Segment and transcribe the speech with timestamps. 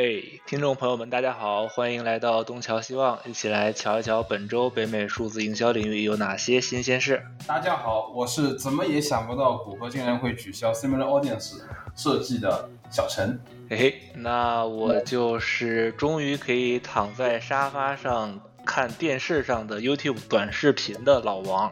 [0.00, 7.22] 哎，听众朋友们，大家好，欢迎来到东瞧西望，一起来瞧一瞧本周北美数字营销领域有哪些新鲜事。
[7.46, 11.60] 大家好，我是怎么也想不到谷歌竟然会取消 Similar Audience
[11.94, 13.38] 设计的小陈。
[13.68, 21.70] 嘿嘿，那我就是终于可以躺在沙发上看电视上的 YouTube 短视频的老王。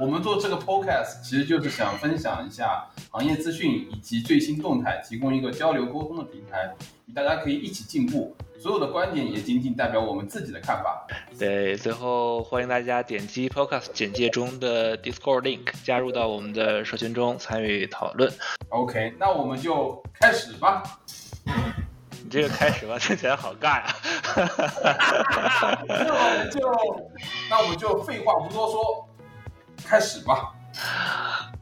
[0.00, 6.74] 我们做这个 Podcast 其实就是想分享一下行业资讯以及最新动态，提供一个交流沟通的平台。
[7.14, 11.06] 大家可以一起进步，所有的观点也仅仅代表我们自己的看法。
[11.38, 18.32] 对，最后欢迎大家点击 Podcast 简介中的 Discord link，加入到我们的社群中参与讨论。
[18.70, 20.82] OK，那我们就开始吧。
[22.24, 23.94] 你这个开始吧，听起来好尬呀。
[25.88, 26.60] 那我们就，
[27.50, 29.08] 那我们就废话不多说，
[29.84, 30.54] 开始吧。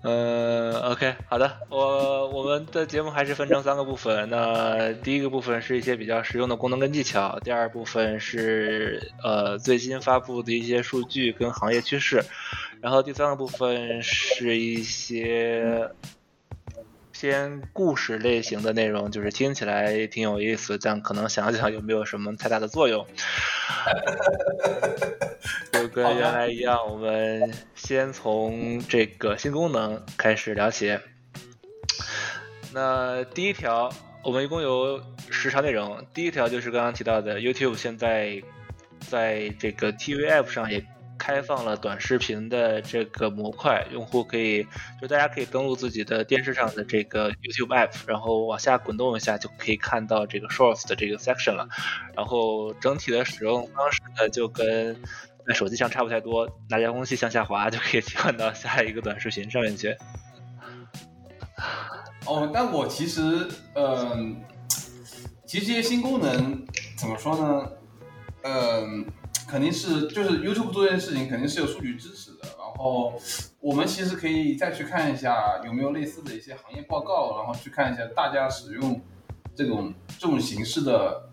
[0.03, 4.29] 嗯，OK，好的，我我们的节目还是分成三个部分。
[4.29, 12.23] 那第一个部分是一些比较实用的功能跟技巧，第二部分是呃最新发布的一些数据跟行业趋势，
[12.81, 15.91] 然后第三个部分是一些。
[17.21, 23.05] 偏故事类型的内容，就是听起来挺有意思，但可能想想有没有什么太大的作用。
[25.73, 30.97] 就跟原来一样，我们先从这个新功能开始聊起。
[32.73, 36.07] 那第一条，我们一共有十条内容。
[36.15, 38.41] 第一条就是刚刚提到的，YouTube 现在
[39.11, 40.87] 在这个 TV App 上也。
[41.19, 44.67] 开放了短视频的这个模块，用户可以
[45.01, 51.69] 就大家可以登录自己的电视上的这个 YouTube App，然后往下滚动一下就可以看到这个 Shorts 的这个 section 了。
[52.17, 54.97] 然后整体的使用方式呢，就跟
[55.47, 59.97] 在手机上差不太多，拿遥控器向下滑就可以 切换到下一个短视频上面去。
[62.27, 64.41] 哦，但我其实，嗯，
[65.45, 66.65] 其实这些新功能
[66.97, 67.73] 怎么说呢？
[68.43, 69.05] 嗯。
[69.49, 72.41] 肯定是，就是 YouTube 做这件事情肯定是有数据支持的。
[72.59, 73.19] 然后
[73.61, 79.01] 我们其实可以再去看一下有没有类似的一些行业报告，然后去看一下大家使用
[79.57, 81.31] 这种这种形式的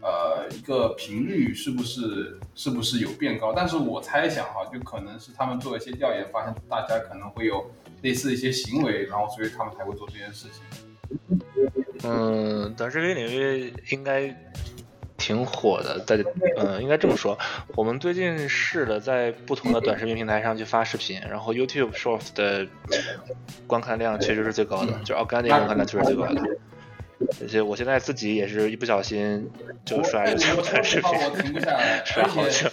[0.00, 3.52] 呃一个频率是不是是不是有变高。
[3.52, 7.68] 但是我猜想哈，就可能是他们做一些调研，发现大家可能会有
[8.02, 10.62] 类似的一些行为，然后所以他们才会做这件事情。
[12.04, 14.34] 嗯，短视频领域应该。
[15.24, 16.22] 挺火的，在
[16.58, 22.66] 嗯，应该这么说，我们最近试了在不同的短视频平台上去发视频，然后 YouTube Shorts 的
[23.66, 26.42] 观看量确实是最高的，就 Organic 观看量确实最高的。
[27.40, 29.50] 而且我现在自己也是一不小心
[29.86, 32.04] 就刷 YouTube 短视频，我停不下来。
[32.14, 32.70] 而且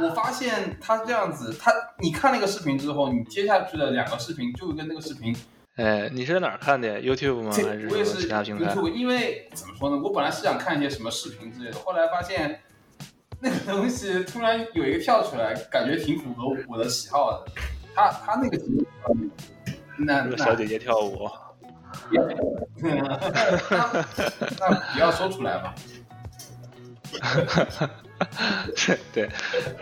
[0.00, 5.32] 我发现他这样子，他你看那个视频之后，你接下去的两个视频就跟那个视频。
[5.78, 7.52] 哎，你是在哪儿看的？YouTube 吗？
[7.52, 10.00] 还是其他平台？YouTube，因为怎么说呢？
[10.02, 12.60] 我本来是想看一些什么视频之类的，后来发现
[13.40, 17.52] 那个东西突然有一个跳出来，感觉挺符合我的喜好的。
[17.94, 18.58] 他他那个
[19.98, 21.30] 那那小姐姐跳舞，
[22.80, 22.98] 那
[24.92, 25.74] 不要说出来吧。
[29.12, 29.28] 对，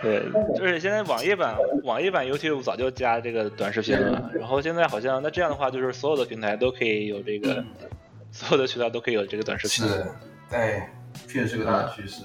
[0.03, 0.23] 对，
[0.55, 7.65] 就是现在网页版网页版 YouTube 早就加这个短视频了，然后现在好像那这样的话，就是所有的平台都可以有这个，
[8.31, 9.89] 所有的渠道都可以有这个短视频。
[9.89, 10.07] 是，
[10.51, 10.83] 对，
[11.27, 12.23] 确实是个大趋势。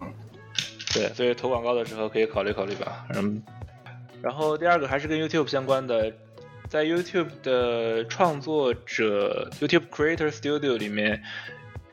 [0.00, 0.12] 嗯，
[0.92, 3.06] 对，所以投广告的时候可以考虑考虑吧。
[3.14, 3.42] 嗯，
[4.20, 6.12] 然后第二个还是跟 YouTube 相关的，
[6.68, 11.22] 在 YouTube 的创作者 YouTube Creator Studio 里面。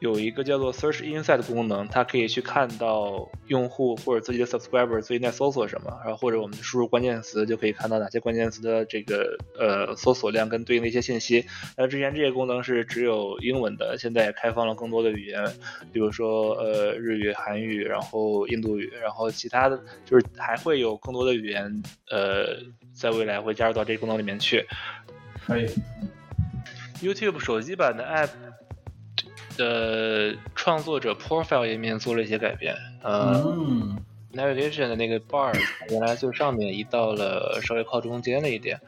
[0.02, 11.46] 有一个叫做 Search Insight 的功能，它可以去看到用户或者自己的 subscriber 最近在搜索什么，然后或者我们输入关键词就可以看到哪些关键词的这个呃搜索量跟对应的一些信息。
[11.78, 15.46] 那之前这些功能是只有英文的，现在也开放了更多的语言，
[15.94, 22.58] 比如说呃日语、韩语，然后印度语，然后其他的就是还会有更多的语言呃
[22.92, 24.66] 在未来会加入到这个功能里面去。
[25.46, 25.68] 可以。
[27.04, 28.30] YouTube 手机版的 App。
[29.62, 33.44] 的创作者 profile 页面做了一些改变，呃
[34.34, 35.54] ，navigation 的那个 bar
[35.90, 38.80] 原来最上面移到了稍微靠中间了一点，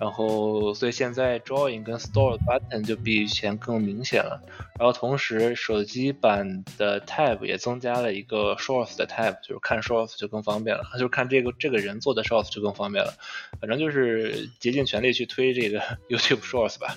[0.00, 4.42] 然后所以现在 drawing 跟 store button 就比以前更明显了，
[4.78, 13.14] 然后同时手机版的 tab 也增加了一个 shorts 的 tab，就是看 shorts 就更方便了，就是看这个这个人做的 shorts 就更方便了，
[13.60, 15.80] 反正就是竭尽全力去推这个
[16.10, 16.96] YouTube shorts 吧。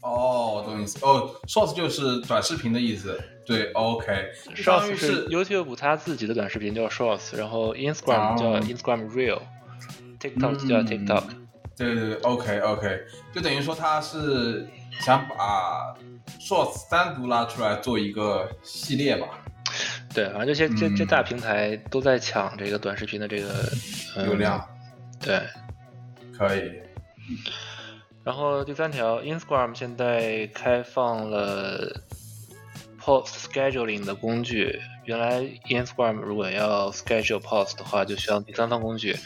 [0.00, 0.98] 哦，懂意思。
[1.04, 3.20] 哦，shorts 就是短视频的意思。
[3.44, 11.24] 对，OK，shorts 是 YouTube 它自己的短视频叫 shorts，然后 Instagram 叫 Instagram Reel，TikTok 叫 TikTok。
[11.76, 13.00] 对对对，OK OK，
[13.34, 14.66] 就等于说他是
[15.00, 15.94] 想把
[16.38, 19.26] Shorts 单独拉出来做一个系列吧。
[20.14, 23.72] 对，反正这些这这大平台都在抢这个短视频的这个
[24.24, 24.62] 流量。
[25.18, 25.40] 对，
[26.36, 26.72] 可以。
[28.22, 32.02] 然后第三条，Instagram 现在开放了
[33.00, 34.78] Post Scheduling 的工具。
[35.06, 39.16] 原来 Instagram 如果要 schedule post 的话，就需要第三方工具。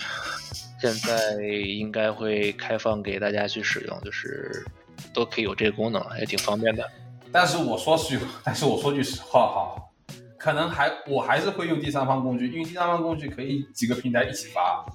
[0.81, 4.65] 现在应该会开放给大家去使用，就是
[5.13, 6.89] 都可以有这个功能，也挺方便的。
[7.33, 9.83] 但是我说句， 但是我说句实话哈，
[10.39, 14.87] 可能还我还是会用第三方工具，因为第三方工具可以几个平台一起发。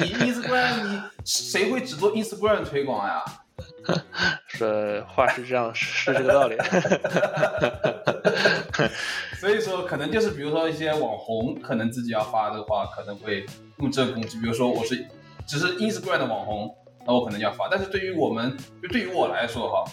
[0.00, 3.22] 你 Instagram 你谁会只做 Instagram 推广呀？
[4.46, 6.56] 说话是这样，是这个道理。
[9.40, 13.44] 所以说，可能就是比如说一些网红，可能自己要发的话，可能会
[13.78, 14.38] 用这个工具。
[14.40, 15.06] 比如说我是
[15.46, 16.74] 只是 Instagram 的网红，
[17.06, 17.68] 那我可能要发。
[17.70, 19.84] 但是对于我们，就对于我来说哈，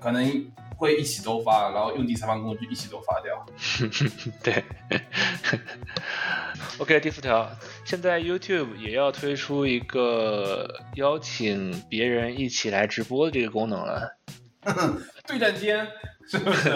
[0.00, 3.46] 可能会一起都发，然后用第三方工具一起都发掉。
[4.42, 4.64] 对。
[6.78, 7.50] OK，第四条，
[7.84, 14.16] 现在 YouTube 也要推出一个邀请别人一起来直播的这个功能了。
[15.26, 15.86] 对战间。
[16.28, 16.70] 是不是？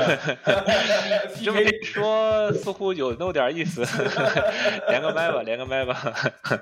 [1.44, 3.82] 这么一说，似乎有那么点意思。
[4.88, 6.14] 连个麦吧，连个麦吧。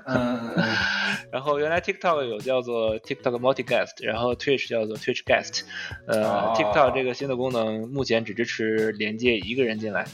[0.05, 0.51] 嗯。
[1.31, 5.61] 然后原来 TikTok 有叫做 TikTok Multi-Guest，然后 Twitch 叫做 Twitch Guest。
[6.05, 10.05] 呃，TikTok 这个新的功能目前只支持连接一个人进来。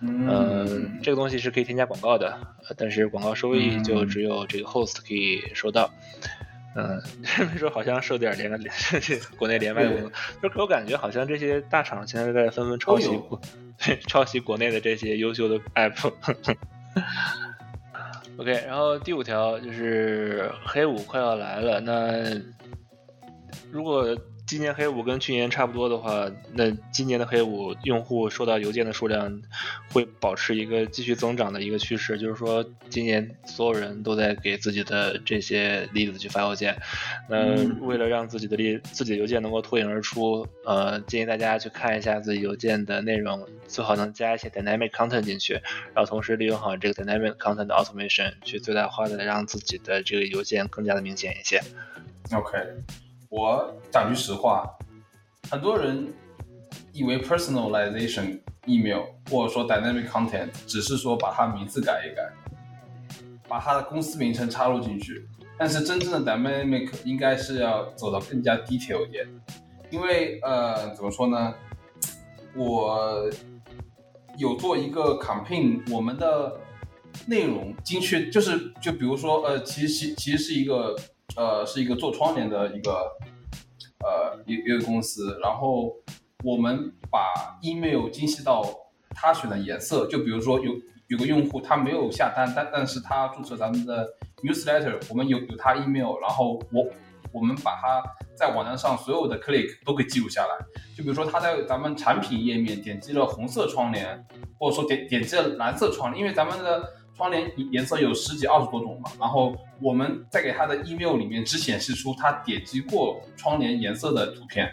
[0.00, 0.98] 嗯。
[1.02, 2.38] 这个东西是可以添加广告的，
[2.78, 5.92] 但是广告收益就只有这个 Host 可以收到。
[6.22, 6.43] 嗯，
[7.36, 8.72] 这么说好像受点连个连
[9.36, 10.10] 国内连麦功能，
[10.42, 13.40] 就给我感觉好像这些大厂现在在纷纷抄袭国，
[14.08, 16.12] 抄袭国内的这些优秀的 app。
[18.36, 22.40] OK，然后第五条就是黑五快要来了，那
[23.70, 24.16] 如果。
[24.46, 29.40] 今年黑五跟去年差不多的话，那今年的黑五用户收到邮件的数量
[29.90, 36.76] 会保持一个继续增长的一个趋势，就是说今年所有人都在给自己的这些例子去发邮件。
[37.28, 45.54] 那为了让自己的例自己的邮件能够脱颖而出，呃，建议大家去看一下自己邮件的内容，最好能加一些 dynamic content 进去，
[45.94, 51.62] 然后同时利用好这个 dynamic content 的 automation 去最大化的让自己的这个邮件更加的明显一些。
[52.30, 52.58] OK。
[53.36, 54.64] 我讲句实话，
[55.50, 56.06] 很多人
[56.92, 62.32] 以为 personalization email 或者说 dynamic content 只是说把它名字改一改，
[63.48, 65.26] 把它的公司名称插入进去。
[65.58, 69.26] 但是真正的 dynamic 应该是要走的更加 detail 一点，
[69.90, 71.52] 因为呃怎么说呢？
[72.54, 73.28] 我
[74.38, 76.60] 有做一个 campaign，我们的
[77.26, 80.94] 内容精确，就是就比如说呃，其实其实是一个。
[81.36, 82.92] 呃，是一个做窗帘的一个
[84.00, 85.92] 呃一一个公司，然后
[86.44, 88.64] 我们把 email 精细到
[89.10, 90.72] 他选的颜色，就比如说有
[91.08, 94.08] 有个用户他没有下单，但但是他注册咱们的
[94.44, 96.86] newsletter，我们有有他 email，然后我
[97.32, 98.02] 我们把他
[98.36, 100.64] 在网站上所有的 click 都给记录下来，
[100.96, 104.24] 就比如说他在咱们产品页面点击了红色窗帘，
[104.56, 106.90] 或者说点点击了蓝色窗帘，因为咱们的。
[107.16, 114.68] 窗帘颜色有十几二十多种嘛，然后我们再给他的 email 里面只显示出他点击过窗帘颜色的图片。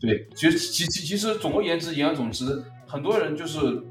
[0.00, 3.82] 对，其实其其其实总而言之，言而总之，很多人就是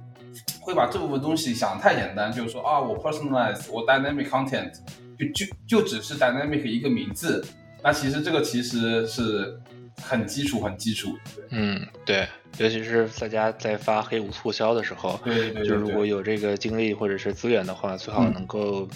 [0.62, 4.72] 会把这部分东西想太简单，就是说啊，我 personalize，我 dynamic content，
[5.18, 7.46] 就就就只是 dynamic 一个名字，
[7.84, 9.60] 那其实这个其实是。
[10.02, 11.18] 很基础，很基础。
[11.50, 12.28] 嗯，对，
[12.58, 18.88] 尤其是大家在发黑五促销的时候，对对，就如果有这个精力或者是资源的话，最好能够，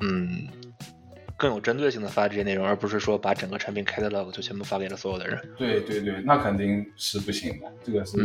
[0.00, 0.46] 嗯，
[1.36, 5.40] 更有针对性的发这些内容，而不是说把整个产品 catalog 就全部发给了所有的人。
[5.56, 8.16] 对对对，那肯定是不行的，这个是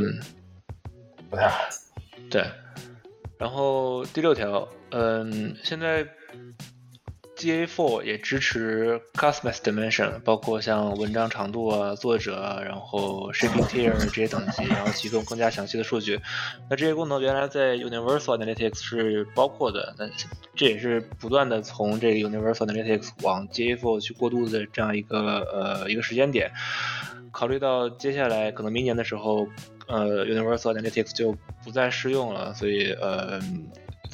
[1.29, 1.63] 不太好。
[2.29, 2.45] 对，
[3.37, 6.07] 然后第六条，嗯，现在。
[7.43, 16.21] GA4 也支持 customize dimension，包括像文章长度啊、作者，然后 Shipping Tier 这些等级，然后提供更加详细的数据。
[16.69, 20.09] 那这些功能原来在 Universal Analytics 是包括的，那
[20.55, 26.50] 这也是不断的从这个 Universal Analytics 往 GA4 去过渡的这样一个呃一个时间点。
[27.31, 29.47] 考虑到接下来可能明年的时候，
[29.88, 33.41] 呃 Universal Analytics 就不再适用了，所以呃。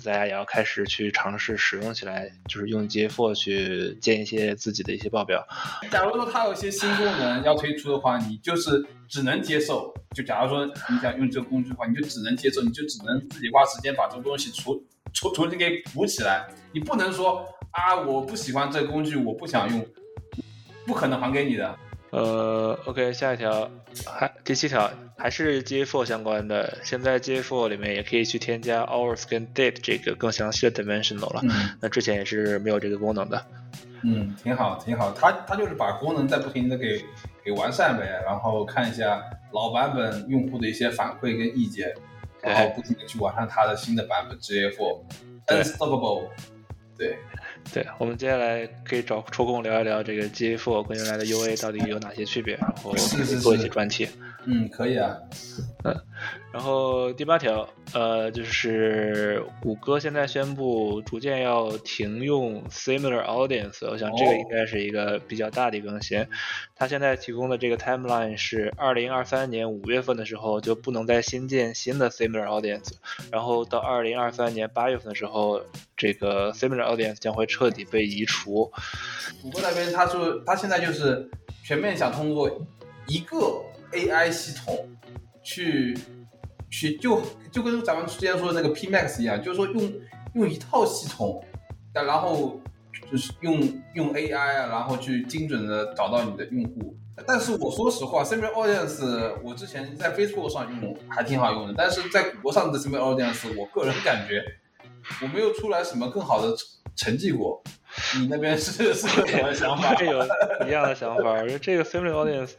[0.04, 5.46] 大家也要开始去尝试使用起来，就是用 GA4 去建一些自己的一些报表。
[5.92, 9.94] 假如说它有一些新功能要推出的话，你就是只能接受。
[10.16, 14.82] 就假如说你想用这个工具的话，你就只能接受，你就只能自己花时间把这个东西重
[15.14, 16.48] 重重新给补起来。
[16.72, 19.86] 你不能说啊，我不喜欢这个工具，我不想用，
[20.86, 21.78] 不可能还给你的。
[22.12, 23.70] 呃，OK，下一条，
[24.06, 26.80] 还第七条还是 GA4 相关的。
[26.84, 31.42] 现在 GA4 里面也可以去添加 hours 跟 date 这个更详细的 dimensional 了。
[31.44, 33.46] 嗯那之前也是没有这个功能的。
[34.02, 35.12] 嗯，挺好，挺好。
[35.12, 37.04] 它它就是把功能在不停的给
[37.44, 41.94] 给完善呗，然后看一下老版本用户的一些反馈跟意见，
[42.42, 45.02] 然后不停的去完善它的新的版本 GA4
[45.46, 46.30] 对 Unstoppable。
[46.98, 47.18] 对，
[47.74, 52.94] 对，我们接下来可以找抽空聊一聊这个 GA4 跟原来的 UA 到底有哪些区别，然后
[53.42, 54.08] 做一些专题。
[54.46, 55.16] 嗯，可以啊。
[56.52, 66.26] 然后第八条，呃，就是谷歌现在宣布逐渐要停用 Similar Audience，我想这个哦应该是一个比较大的更新。
[66.76, 72.94] 它现在提供的这个 timeline 是二零二三年五月份的时候就不能再新建新的 Similar Audience，
[73.32, 75.62] 然后到二零二三年八月份的时候，
[75.96, 78.72] 这个 Similar Audience 将会彻底被移除。
[79.44, 81.30] 谷歌那边他说他现在就是
[81.64, 82.50] 全面想通过
[83.06, 84.90] 一个 AI 系统
[85.44, 85.96] 去
[86.70, 87.22] 去就
[87.52, 89.94] 就跟咱们之前说的那个 PMax 一样，就是说用
[90.34, 91.44] 用一套系统，
[91.94, 92.60] 但然后
[93.12, 93.60] 就是用
[93.96, 96.96] 用 AI 啊，然后去精准的找到你的用户。
[97.28, 104.42] 但是我说实话，Similar Audience 我之前在 Facebook 上用还挺好用的，但是在谷歌上的 Similar Audience，我个人感觉
[105.22, 107.62] 我没有出来什么更好的成成绩过。
[108.18, 109.94] 你那边是是个什么想法？
[110.02, 112.52] 有一样的想法，我觉得这个 Similar Audience，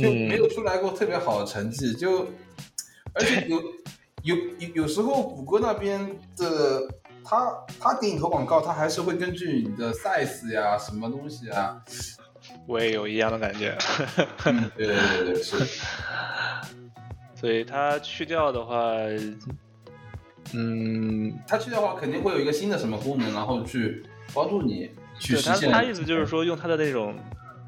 [0.00, 2.28] 就没嗯，有出来过特别好的成绩，就
[3.14, 3.60] 而且有
[4.22, 6.00] 有有有时候谷歌那边
[6.36, 6.88] 的
[7.24, 11.82] 他他给你投广告，他还是会根据你的 size 呀什么东西啊，
[12.66, 13.76] 我也有一样的感觉。
[14.44, 15.56] 嗯，对对对对是，
[17.38, 18.82] 所以它去掉的话，
[20.54, 24.02] 嗯，他去掉的话肯定会有一个新的什么功能，然后去
[24.34, 25.70] 帮助你去实现。
[25.70, 27.14] 它意思就是说用它的那种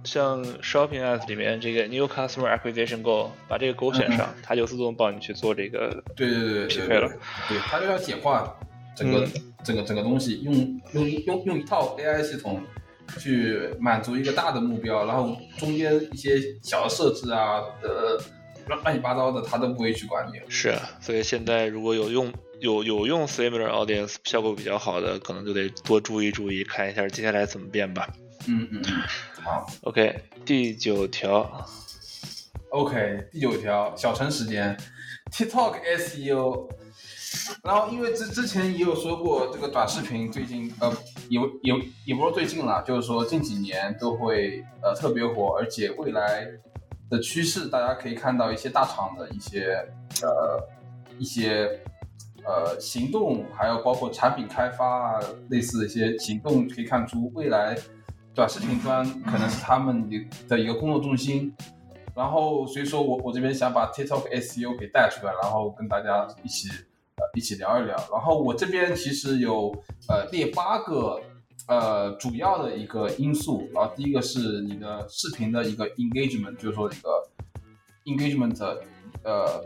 [0.04, 6.02] 像 Shopping Ads 里面这个 New Customer Acquisition Goal，把这个勾选上，它就自动帮你去做这个。
[6.16, 7.08] 对对对对对匹配了
[7.48, 8.56] 对，它，就要简化
[8.96, 9.30] 整个、嗯
[9.62, 10.54] 整个整个东西，用
[10.92, 12.62] 用用用一套 AI 系统
[13.18, 18.18] 去满足一个大的目标，然后中间一些小的设置啊，呃，
[18.68, 20.40] 乱乱七八糟的，它都不会去管你。
[20.48, 28.08] 是啊，所以现在如果有用有有用 Similar Audience 效果比较好的，可能就得多注意注意，看一下接下来怎么变吧。
[28.48, 29.02] 嗯嗯嗯，
[29.42, 31.66] 好 OK，第九条
[32.70, 34.76] ，，OK，第九条，小陈时间
[35.32, 36.68] ，TikTok SEO。
[37.62, 40.92] 然后，因为之之前也有说过，这个短视频最近呃，
[41.28, 41.74] 也也
[42.06, 46.44] 也不是最近了，就是说近几年都会呃特别火，而且未来
[47.08, 49.76] 的趋势，大家可以看到一些大厂的一些
[50.22, 50.68] 呃
[51.18, 51.80] 一些
[52.44, 55.20] 呃行动，还有包括产品开发啊，
[55.50, 57.76] 类似的一些行动，可以看出未来
[58.40, 61.54] 短视频端可能是他们的的一个工作重心。
[62.16, 67.94] 然后，所以说我我这边想把 TikTok SEO 给带出来，然后跟大家一起呃一起聊一聊。
[68.10, 69.70] 然后我这边其实有
[70.08, 71.20] 呃列八个
[71.68, 77.28] 呃主要的一个因素，然后第一个是你的视频的一个 engagement，就是说一个
[78.06, 78.58] engagement
[79.22, 79.62] 呃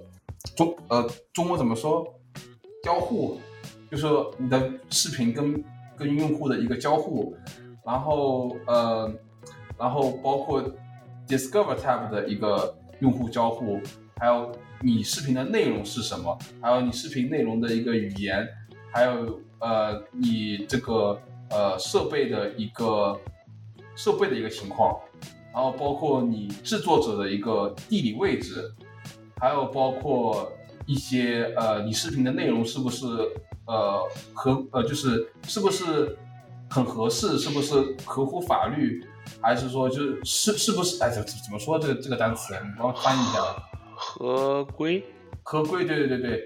[0.57, 2.04] 中呃中文怎么说
[2.83, 3.38] 交互，
[3.88, 5.64] 就是说你的视频跟
[5.97, 7.37] 跟用户的一个交互，
[7.84, 9.12] 然后呃
[9.78, 10.62] 然后包括
[11.28, 13.80] Discover Tab 的一个用户交互，
[14.16, 14.50] 还有
[14.80, 18.46] 你视频的内容是什么，还有你视频内容的一个语言，
[18.92, 23.18] 还有呃你这个呃设备的一个
[23.96, 24.98] 设备的一个情况，
[25.52, 28.72] 然后包括你制作者的一个地理位置，
[29.40, 30.52] 还有包括
[30.86, 33.06] 一些呃你视频的内容是不是
[33.66, 36.16] 呃和呃就是是不是
[36.75, 39.00] 很合适，是不是合乎法律，
[39.40, 43.38] 还是说就是是是不是哎怎怎么说这个这个单词，你帮我翻译一下。
[43.95, 45.04] 合规，
[45.45, 46.43] 合规，对对对对，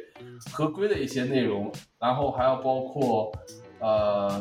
[0.52, 3.32] 合规的一些内容，然后还要包括
[3.80, 4.38] 呃，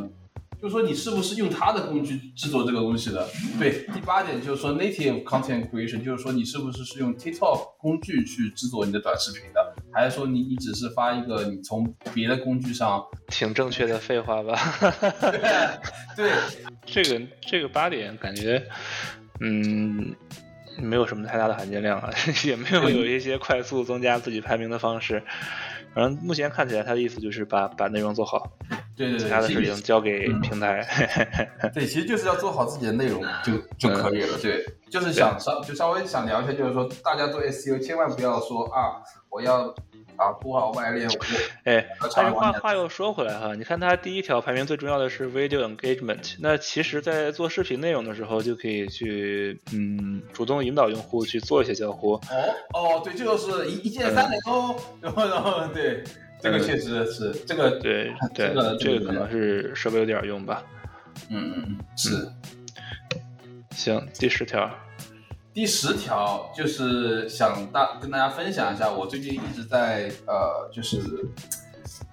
[0.61, 3.27] 就是说你是不是用它的工具制作这个东西的？
[3.59, 13.05] 对，第八点就是说 native content creation，就是说你是不是是用 TikTok 工具去制作你的短视频的，还是说你你只是发一个你从别的工具上？
[13.27, 14.57] 挺正确的废话吧？
[16.15, 16.31] 对，
[16.85, 18.65] 这个这个八点感觉，
[19.41, 20.15] 嗯，
[20.79, 22.09] 没有什么太大的含金量啊，
[22.45, 25.21] 也没有有一些快速增加自己排名的方式。
[25.97, 28.51] 反正目前看起来，他的意思就是把把内容做好。
[28.95, 30.85] 对对对，其他的事情交给平台。
[31.73, 34.37] 对，其实就是要做好自己的内容就就可以了。
[34.39, 39.01] 对，就是想稍就稍微想聊一下，就是说大家做 SEO 千万不要说啊，
[39.31, 39.73] 我要
[40.17, 41.15] 啊多少外链，我
[41.63, 52.13] 哎，要但是话话又说回来哈，你看它第一条排名最重要的是 video engagement，那其实，在做视频内容的时候，就可以去嗯主动引导用户去做一些交互。
[52.13, 52.21] 哦
[52.73, 56.03] 哦，对，这就是一一键三连哦，然后然后对，
[56.41, 60.63] 这个确实是这个，对对 这个，这个可能是稍微有点用吧。
[61.29, 62.27] 嗯嗯嗯，是。
[63.71, 64.67] 行，第十条，
[65.57, 71.01] 第十条就是想大跟大家分享一下，我最近一直在呃，就是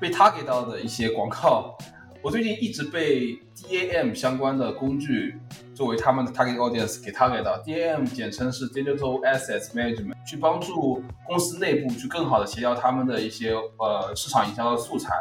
[0.01, 1.77] 被 target 到的一些广告。
[2.23, 5.39] 我最近一直被 DAM 相关的工具
[5.75, 7.63] 作为他们的 target audience 给 target 到。
[7.63, 15.13] DAM 简称是 Digital Assets Management，去帮助公司内部去更好的协调他们的一些呃市场营销的素材，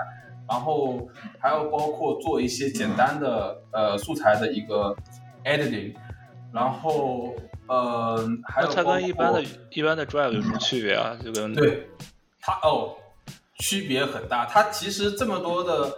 [0.47, 4.95] 然后还有包括做一些简单的呃素材的一个
[5.43, 5.93] editing，
[6.53, 7.35] 然后
[7.67, 11.17] 呃还有它跟一般的一般的 Drive 有什么区别啊？
[11.23, 11.87] 就跟对，
[12.41, 12.95] 它哦，
[13.59, 14.45] 区别很大。
[14.45, 15.97] 它其实这么多的，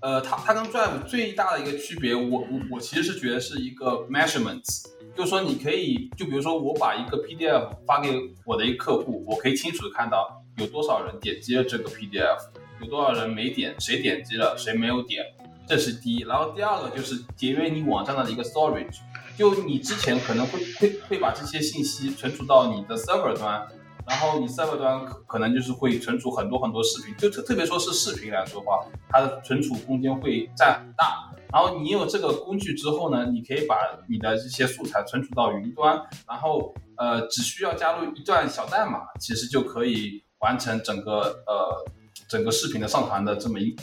[0.00, 4.84] 呃，它它跟 Drive 最大的一个区别，我我我其实是觉得是一个 measurements，
[5.16, 8.10] 就是说你可以，就比如说我把一个 PDF 发给
[8.44, 12.36] 我的一个客户，我可以清楚的看到有多少人点击了这个 PDF，
[12.80, 15.24] 有多少人没点，谁点击了，谁没有点，
[15.68, 16.24] 这是第一。
[16.24, 18.98] 然后第二个就是节约你网站上的一个 storage。
[19.40, 23.66] 就你之前可能会会会把这些信息存储到你的 server 端，
[24.06, 31.32] 然后你 server 端可可能就是会存储很多很多视频，就特特别说是视频来说的话，它的存储空间会占很大。
[31.50, 33.76] 然后你有这个工具之后呢，你可以把
[34.10, 41.90] 你的这些素材存储到云端，然后呃只需要加入一段小代码，其实就可以完成整个呃
[42.28, 43.74] 整个视频的上传的这么一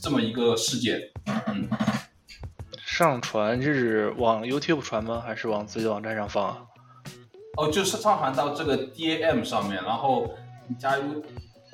[0.00, 1.00] 这么一个事件。
[1.48, 1.68] 嗯，
[2.92, 5.22] 上传是往 YouTube 传吗？
[5.24, 6.58] 还是往自己网站上放啊？
[7.56, 10.30] 哦，就是上传到这个 DAM 上面，然后
[10.68, 11.24] 你加入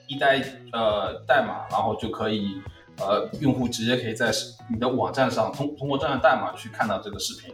[0.06, 0.40] 一代
[0.72, 2.62] 呃代码，然后就可以
[3.00, 4.30] 呃用户直接可以在
[4.70, 7.52] 你的网站上通通过这样的代码去看到这个视频。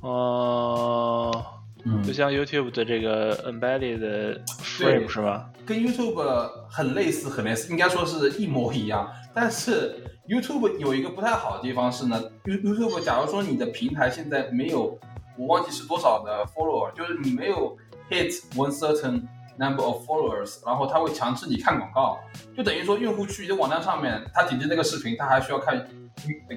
[0.00, 1.44] 哦、
[1.84, 5.48] 嗯就像 YouTube 的这个 embedded 的 frame 是吧？
[5.64, 9.08] 跟 YouTube 很类似，很类似，应该说是一模一样。
[9.32, 14.98] 但是 YouTube 有一个不太好的地方是呢，You YouTube 假如说你的平台现在没有，
[15.38, 17.76] 我忘记是多少的 follower，就是你没有
[18.10, 19.22] hit one certain
[19.56, 22.18] number of followers，然后它会强制你看广告，
[22.56, 25.88] 就等于说用户去你的网站上面，他点击那个视频，他还需要看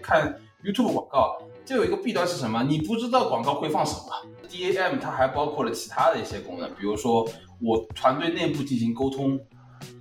[0.01, 1.37] 看 YouTube 广告。
[1.65, 2.61] 这有一个弊端是什么？
[2.63, 4.09] 你不知道广告会放什么。
[4.49, 7.25] DAM 它还包括了其他的一些功能，比如说
[7.61, 9.39] 我团队内部进行沟通、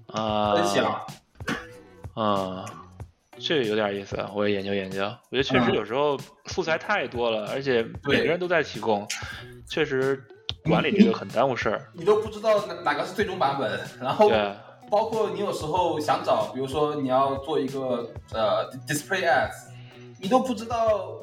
[0.09, 1.01] 啊、分享。
[2.15, 2.65] 啊，
[3.39, 5.03] 这个有点意思，啊，我也研究研究。
[5.31, 9.07] 我觉得确实嗯有时候素材太多了，而且每个人都在提供，
[9.69, 10.23] 确实
[10.65, 11.91] 管理这个很耽误事儿。
[11.95, 14.55] 你都不知道哪哪个是最终版本，然后对，
[14.91, 19.71] 包括你有时候想找，比如说你要做一个呃 display ads，
[20.21, 21.23] 你都不知道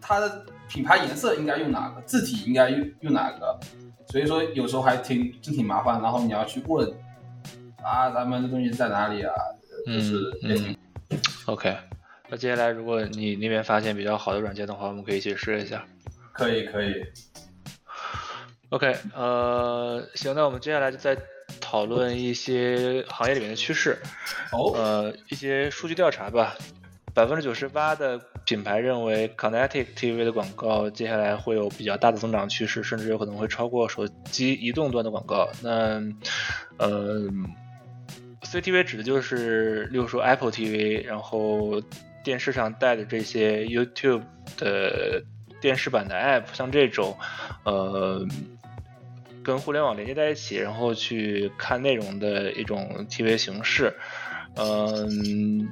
[0.00, 3.60] 它的品牌颜色应该用哪个，字体应该用用哪个，
[4.08, 6.90] 所以说有时候还挺真挺麻烦，然后你要去问
[7.82, 9.32] 啊，咱们这东西在哪里啊，
[9.86, 10.76] 就是也挺
[11.10, 11.76] 嗯，OK。
[12.28, 15.84] 那接下来，如果你那边发现比较好的软件的话，我们可以一起试一下。
[16.32, 16.94] 可以可以
[18.70, 21.18] ，OK，呃，行，那我们接下来就再
[21.60, 23.98] 讨论一些行业里面的趋势，
[24.52, 26.56] 哦，呃，一些数据调查吧。
[27.12, 35.50] 百分之九十八的品牌认为 Connected TV 的广告接下来会有比较大的增长趋势，甚至有可能会超过手机移动端的广告。
[35.60, 36.00] 那，
[36.78, 37.28] 呃
[38.50, 41.80] ，CTV 指的就是，例如说 Apple TV，然后
[42.24, 44.22] 电视上带的这些 YouTube
[44.58, 45.22] 的
[45.60, 47.16] 电视版的 App，像这种，
[47.64, 48.26] 呃，
[49.42, 53.94] 跟互联网连接在一起，然后去看内容的一种 TV 形式。
[54.56, 55.68] 嗯，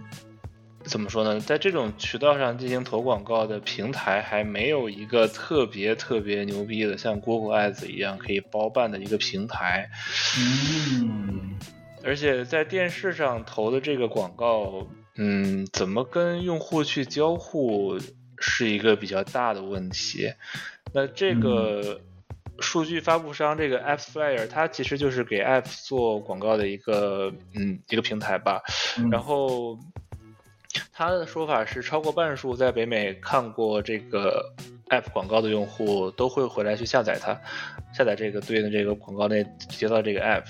[0.84, 1.40] 怎么说呢？
[1.40, 9.90] 在这种渠道上进行投广告的平台，还没有一个特别特别牛逼的，像 Google Ads 一样可以包办的一个平台。
[10.38, 11.58] 嗯，
[12.04, 17.98] 而且在电视上投的这个广告，嗯，怎么跟用户去交互
[18.38, 20.32] 是一个比较大的问题。
[20.92, 22.00] 那这个
[22.60, 28.62] 数据发布商这个 AppsFlyer，它其实就是给 App 做广告的一个嗯一个平台吧。
[28.98, 29.78] 嗯然后
[30.92, 34.52] 他的说法是，超过半数在北美看过这个
[34.90, 37.38] App 广告的用户都会回来去下载它，
[37.92, 40.44] 下载这个对应的这个广告内接到这个 App，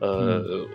[0.00, 0.66] 呃。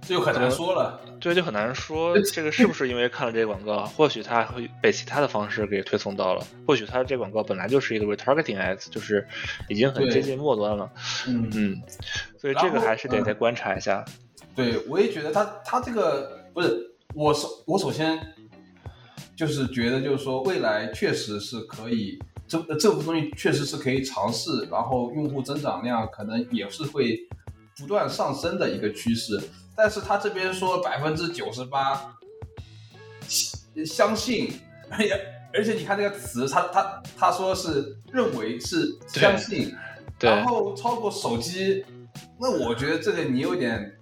[0.00, 0.98] 这就很难说了。
[1.20, 9.28] 对，就很难说这个是不是因为看了这个广告，或许它会被其他的方式给推送到了，或许它这广告本来就是一个 retargeting ads，就是
[9.68, 10.90] 已经很接近末端了。
[11.26, 11.82] 嗯嗯，
[12.38, 14.02] 所以这个还是得再观察一下。
[14.56, 18.18] 对，我也觉得他他这个不是我首我首先
[19.38, 27.16] 就是觉得就是说未来确实是可以这这部东西确实是可以尝试，然后用户增长量可能也是会
[27.76, 29.40] 不断上升的一个趋势。
[29.76, 32.18] 但是他这边说百分之九十八
[33.86, 34.50] 相信，
[34.90, 35.12] 而且
[35.54, 39.72] 而且你看这个词，他他他说是认为是相信，
[40.18, 41.84] 然后超过手机，
[42.40, 43.97] 那我觉得这个你有点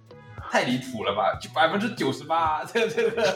[0.49, 1.37] 太离谱了吧？
[1.41, 3.33] 就百分之九十八，这个这个，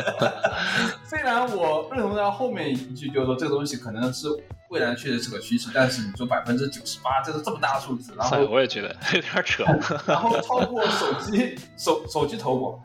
[1.04, 4.28] 虽然我认同他后面一句，就是说这个东西可能是。
[4.70, 9.62] 未来确实是个趋势，但是你说百分之九十八，这是这么大的数字，然后我也觉得 有点扯。
[10.04, 12.82] 然后超过手机手手机投广，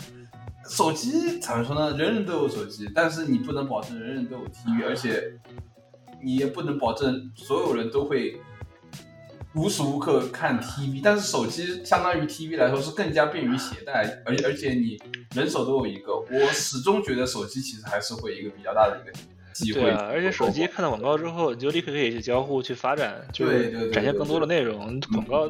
[0.69, 1.97] 手机怎么说呢？
[1.97, 5.31] 人人都有手机，但是你不能保证人人都有 TV，而且
[6.21, 8.39] 你也不能保证所有人都会
[9.55, 11.01] 无时无刻看 TV。
[11.03, 14.97] 但是手机相当于 TV 来说是更加便于携带，而而且你
[15.35, 16.15] 人手都有一个。
[16.17, 19.11] 我始终觉得手机其实还是会一个比较大的一个
[19.53, 19.81] 机会。
[19.81, 24.99] 对啊，而且手机看到广告之后，你就立刻可以去交互、去发展，就是展现更多的内容。
[25.11, 25.49] 广告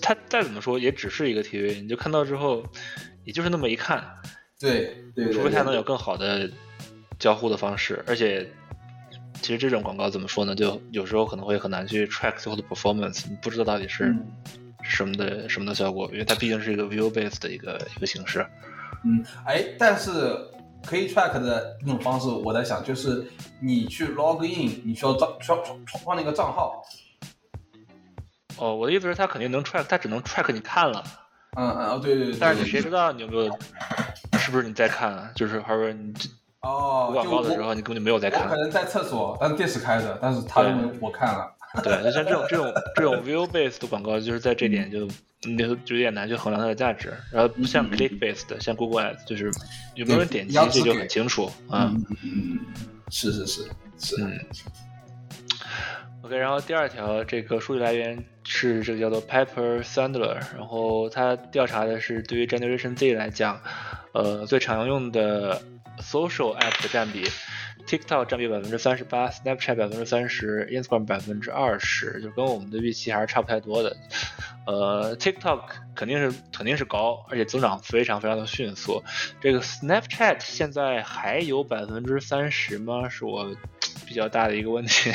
[0.00, 2.64] 它再怎么说也只是一个 TV，你就看到之后，
[3.24, 4.04] 也就是那么一看。
[4.58, 5.32] 对对。
[5.32, 6.48] 除非它能有更好的
[7.18, 8.48] 交互的方式，而且
[9.40, 10.54] 其实这种广告怎么说呢？
[10.54, 14.14] 就有时候可能会很难去 track 最后的 performance，你不知道到底是
[14.82, 18.46] 什么的什么的效果，因为它毕竟是一个 view base 的一个一个形式。
[19.04, 20.36] 嗯，哎，但是。
[20.82, 23.22] 可以 track 的一种方式，我在想，就是
[23.60, 26.82] 你去 log in，你需要账需要创创那个账号。
[28.56, 31.04] 哦，我的意思是，他肯定能 track，他只能 track 你看了。
[31.54, 32.36] 嗯嗯哦对对对。
[32.40, 33.58] 但是你谁知道你有没有？
[34.38, 35.12] 是不是你在看？
[35.12, 36.14] 啊就是还是你
[36.62, 38.48] 哦广告的时候你根本就没有在看。
[38.48, 41.52] 可能在厕所，但是电视开着，但是他认为我看了。
[41.82, 45.08] 对，就像这种这种 这种 view based 的广告，就是在这点就。
[45.42, 49.50] 你就有点难去衡量它的价值，然后不像 click based 的，像 Google Ads，就是
[49.94, 51.90] 有没有人点击这就很清楚啊。
[52.22, 52.58] 嗯，
[53.08, 53.62] 是是是
[53.98, 54.22] 是。
[54.22, 54.38] 嗯。
[56.20, 63.58] OK，然后第二条这个数据来源是这个叫做 Piper Sandler，然后他调查的是对于 Generation Z 来讲，
[64.12, 65.62] 呃，最常用的
[66.00, 67.28] social app 的占比。
[67.86, 73.96] TikTok 占比百分之三十八，Snapchat 百分之三十，Instagram 百分之二十，就跟我们的预期还是差不太多的。
[74.66, 75.62] 呃，TikTok
[75.96, 79.02] 肯定是肯定是高，而且增长非常非常的迅速。
[79.40, 83.08] 这个 Snapchat 现在还有百分之三十吗？
[83.08, 83.50] 是我
[84.06, 85.10] 比较大的一个问题。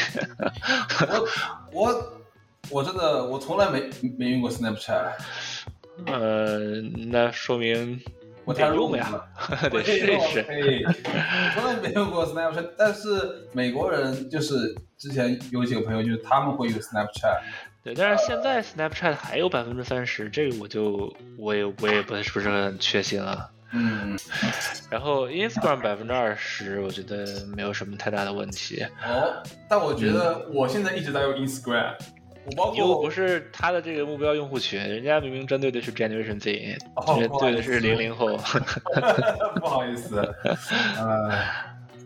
[1.72, 2.20] 我我
[2.72, 5.12] 我真的我从来没没用过 Snapchat。
[6.08, 8.02] 呃，那说明。
[8.46, 9.12] 我太用呀，
[9.72, 10.46] 得试一试。
[10.48, 17.42] 我从来没用过 Snapchat，但是美国人就是之前有几个朋友，就是他们会用 Snapchat。
[17.84, 23.50] 对，但是现在 Snapchat 还有百分之三十，这个我就我也我也不是不是很确信了。
[23.72, 24.18] 嗯。
[24.90, 28.84] 然后 Instagram 百分之二十，我觉得没有什么太大的问题。
[29.04, 31.96] 哦，但我觉得我现在一直在用 Instagram。
[32.76, 36.78] 又不是他的这个目标用户群，人家明明针对的是 Generation Z，
[37.18, 38.38] 针对的是零零后。
[39.60, 40.18] 不好意思。
[40.98, 41.30] 呃，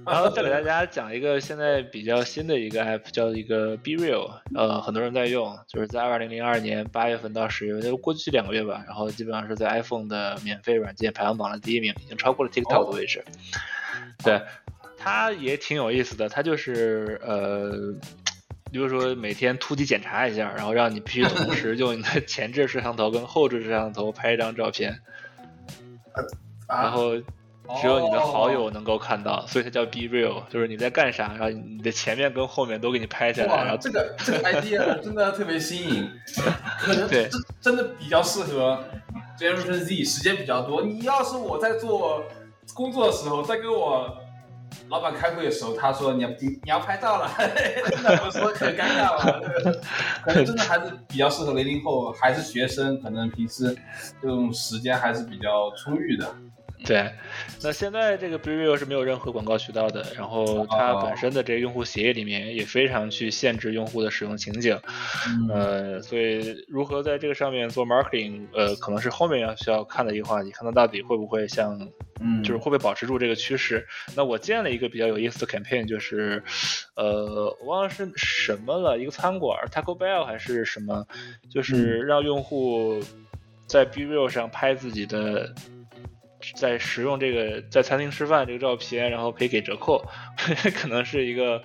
[0.06, 13.24] 然后再给大家讲一个现在比较新的一个 app，叫一个 Be Real，呃，很多人在用，就是在二零零二年八月份到十月，就过去两个月吧，然后基本上是在 iPhone 的免费软件排行榜的第一名，已经超过了 TikTok 的位置。
[14.24, 14.42] 对，
[14.98, 17.94] 它也挺有意思的，它就是呃。
[18.72, 25.00] 比如说每天突击检查一下，然后让你必须同时用你的 前置摄像头跟后置摄像头拍一张照片，
[26.68, 33.56] 然后只有你的好友能够看到，所以它叫 Be Real，就是你在干啥，然后你的前面跟后面都给你拍下来。
[33.64, 36.10] 然后这个 这个 idea 真的特别新颖，
[36.80, 37.30] 可能真
[37.60, 38.84] 真的比较适合
[39.40, 40.84] Generation Z，时间比较多。
[40.84, 42.24] 你要是我在做
[42.74, 44.16] 工作的时候，再给我。
[44.90, 47.32] 老板开会的时候，他说：“你要你你要拍照了。
[48.04, 49.42] ”那我说可尴尬了。
[50.24, 53.76] 可能真的还是比较适合零零后，还是学生，可能平时
[54.22, 56.36] 这种时间还是比较充裕的。
[56.86, 57.12] 对，
[57.62, 64.80] 那现在这个 b r e v i e w 是没有任何广告渠道的，然后它本身的这个用户协议里面也非常去限制用户的使用情景，
[65.50, 71.78] 呃，所以如何在这个上面做 marketing，呃，可能是后面要需要看的一个话题，看它到底会不会像，
[72.22, 73.86] 嗯，就是会不会保持住这个趋势。
[74.16, 76.42] 那我建了一个比较有意思的 campaign，就是，
[76.96, 81.06] 呃，我忘了是什么了，一个餐馆，Taco Bell 还是什么，
[81.52, 83.02] 就是让用户。
[83.68, 85.54] 在 B Real 上拍自己的，
[86.56, 90.04] 在使用这个在餐厅吃饭这个照片，然后可以给折扣，
[90.76, 91.62] 可能是一个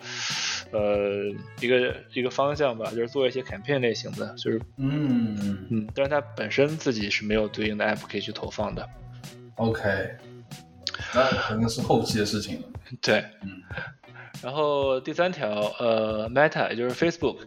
[0.73, 8.89] 呃一个一个方向吧，就是做一些 campaign 类型的，就是嗯嗯，但是它本身自己是没有对应的 app 可以去投放的。
[9.57, 9.81] ，OK，
[11.15, 12.69] 那肯定是后期的事情了。
[13.01, 13.63] 对，嗯
[14.43, 17.39] 然后第三条，呃，Meta 也就是 Facebook，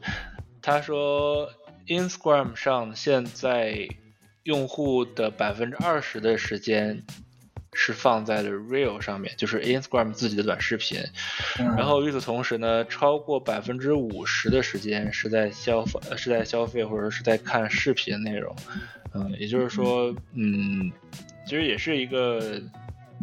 [0.61, 1.47] 他说
[1.85, 3.87] Instagram 上现在
[4.43, 7.03] 用户的百分之二十的时间
[7.73, 10.99] 是放在了 Real 上面，就是 Instagram 自己的短视频。
[11.59, 18.55] 嗯然后与此同时呢，超过百分之五十的时间是在消费，呃是在消费或者是在看视频内容。
[19.13, 20.91] 嗯，也就是说，嗯，
[21.45, 22.61] 其实也是一个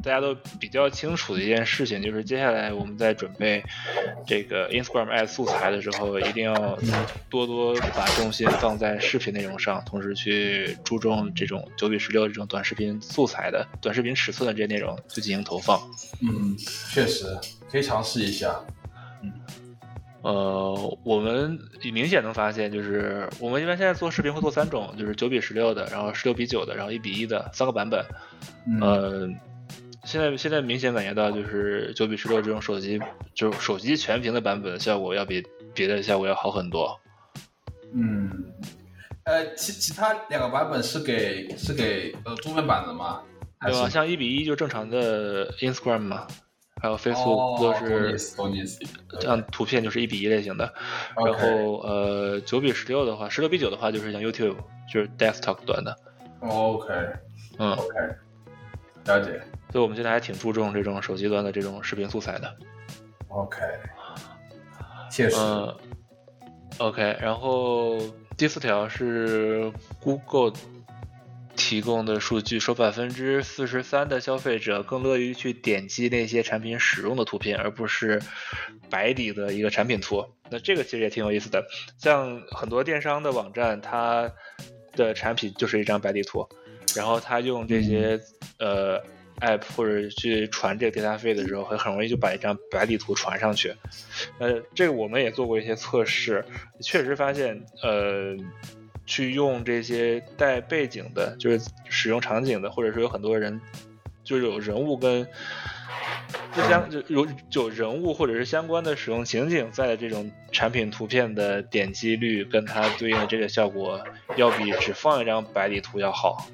[0.02, 3.62] 大家都比较清楚的一件事情，就是接下来我们在准备
[4.26, 6.78] 这个 Instagram Ad 素材的时候，一定要
[7.30, 15.80] 多多把重心放在视频内容上，同时去注重这种九比十六这种短视频素材的短视频尺寸的这些内容去进行投放。
[16.20, 16.56] 嗯，
[16.92, 17.24] 确实
[17.70, 18.54] 可以尝试一下。
[19.22, 19.32] 嗯
[20.22, 21.58] 呃，我们
[21.92, 28.02] 明显能发现，就是我们一般现在做视频会做三种，就是九比十六的，然后十六比九的，然后一比一的三个版本。
[28.66, 29.28] 嗯呃，
[30.04, 33.00] 现在现在明显感觉到，就是九比十六这种手机，
[33.34, 37.00] 就是手机全屏的版本的效果要比别的效果要好很多。
[37.92, 38.44] 嗯，
[39.24, 43.22] 呃，其其他两个版本是给是给呃桌面版的吗？
[43.60, 43.88] 对吧？
[43.88, 46.26] 像一比一就正常的 Instagram 嘛，
[46.82, 48.18] 还有 Facebook 哦都是。
[49.20, 50.74] 像图片就是一比一类型的。
[51.16, 54.56] 然后呃，九比十六的话，十六比九的话就是像 YouTube，
[54.92, 55.96] 就是 desktop 端的。
[56.40, 56.92] OK
[57.58, 57.94] 嗯，OK，
[59.06, 59.40] 了解。
[59.70, 62.56] 所以我们现在还挺注重这种手机端的这种视频素材的。
[63.28, 63.58] OK，
[65.10, 65.36] 确实。
[65.36, 65.76] 嗯
[66.78, 67.98] ，OK，然后
[68.36, 70.52] 第四条是 Google
[71.56, 78.22] 提供的数据，说百分之四十三的消费者更乐于去点击那些产品使用的图片，而不是
[78.88, 80.24] 白底的一个产品图。
[80.50, 81.64] 那这个其实也挺有意思的，
[81.98, 84.30] 像很多电商的网站，它
[84.92, 86.48] 的产品就是一张白底图，
[86.96, 88.20] 然后他用这些
[88.58, 89.00] 呃
[89.40, 93.74] app 或者去传这个 data feed 的时候，会很容易就把一张白底图传上去。
[94.38, 96.44] 呃，这个我们也做过一些测试，
[96.80, 98.36] 确实发现，呃，
[99.06, 103.60] 去用这些带背景的，就是使用场景的，或者说有很多人，
[104.22, 105.26] 就是有人物跟
[106.52, 114.02] 不相就有有人物或者是相关的使用情景在的这种产品图片的点击率，跟它对应的这个效果，
[114.36, 116.46] 要比只放一张白底图要好。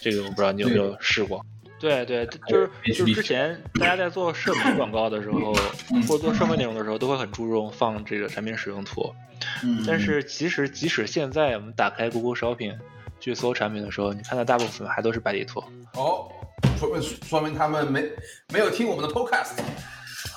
[0.00, 1.44] 这个我不知道你有没有试过。
[1.78, 5.54] 对对，就是就是之前大家在做社媒广告的时候，
[6.06, 9.14] 或者做社媒内容的时候，都会很注重放这个产品使用图。
[9.64, 12.76] 嗯但是其实即使现在我们打开 Google Shopping
[13.18, 15.64] 去搜产品的时候，你看到大部分还都是白底图。
[15.94, 16.28] 哦，
[16.78, 18.04] 说明说明他们没
[18.52, 19.58] 没有听我们的 Podcast。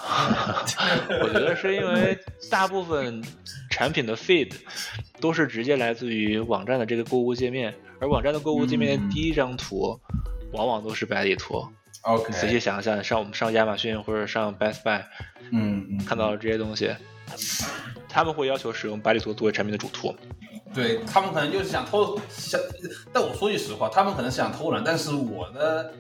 [1.22, 2.18] 我觉得是因为
[2.50, 3.22] 大部分
[3.70, 4.54] 产品的 feed
[5.20, 9.98] 都是直接来自于网站的这个购物界面，而网站的购物界面的第一张图
[10.52, 11.66] 往往都是白里图。
[12.02, 15.02] OK，仔细想想，上我们上亚马逊或者上 Best Buy
[15.52, 16.94] 嗯嗯，看到这些东西，
[18.10, 20.14] 他们会要求使用白里图作为产品的主图。
[20.74, 22.60] 对他们可能就是想偷想，
[23.14, 25.94] 但我说句实话，他们可能是想偷懒，但是我的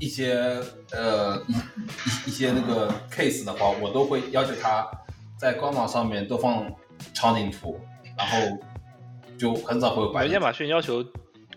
[0.00, 0.60] 一些
[0.92, 4.86] 呃一一一些那个 case 的话，我都会要求他
[5.38, 6.70] 在官网上面都放
[7.14, 7.80] 场景图，
[8.18, 8.36] 然后
[9.38, 11.04] 就很少会有白底亚马逊要求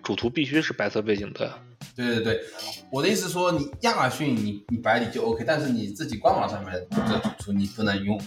[0.04, 1.52] 主图必须是白色背景的。
[1.96, 2.42] 对对对，
[2.92, 6.80] 我的意思说，你亚马逊你你白底就 OK，但是你自己官网上面的
[7.20, 8.20] 主图你不能用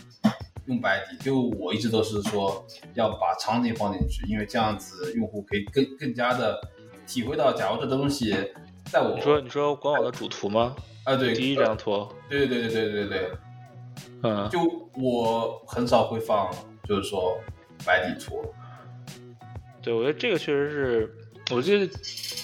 [0.66, 1.16] 用白底。
[1.24, 6.60] 就我一直都是说要把场景放进去，因为这样子用户可以更更加的
[7.06, 8.34] 体会到，假如这东西
[8.90, 10.76] 在我你说你说官网的主图吗？
[11.04, 13.30] 啊对第一张图，对对对对对对对，
[14.22, 14.60] 嗯，就
[14.96, 16.50] 我很少会放，
[16.86, 17.38] 就是说
[17.84, 18.44] 白底图。
[19.82, 21.16] 对，我觉得这个确实是，
[21.50, 21.86] 我记得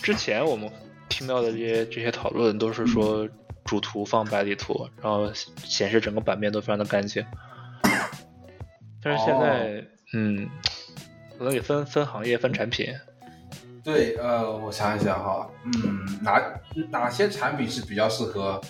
[0.02, 0.70] 之前我们
[1.08, 3.28] 听到的这些这些讨论都是说
[3.64, 7.24] 主图放白底图，然后显示整个版面都非常的干净。
[9.00, 10.48] 但是现在，嗯，
[11.38, 12.92] 可能也分分行业分产品。
[13.84, 16.42] 对，呃，我想一想哈，嗯，哪
[16.90, 18.60] 哪些产品是比较适合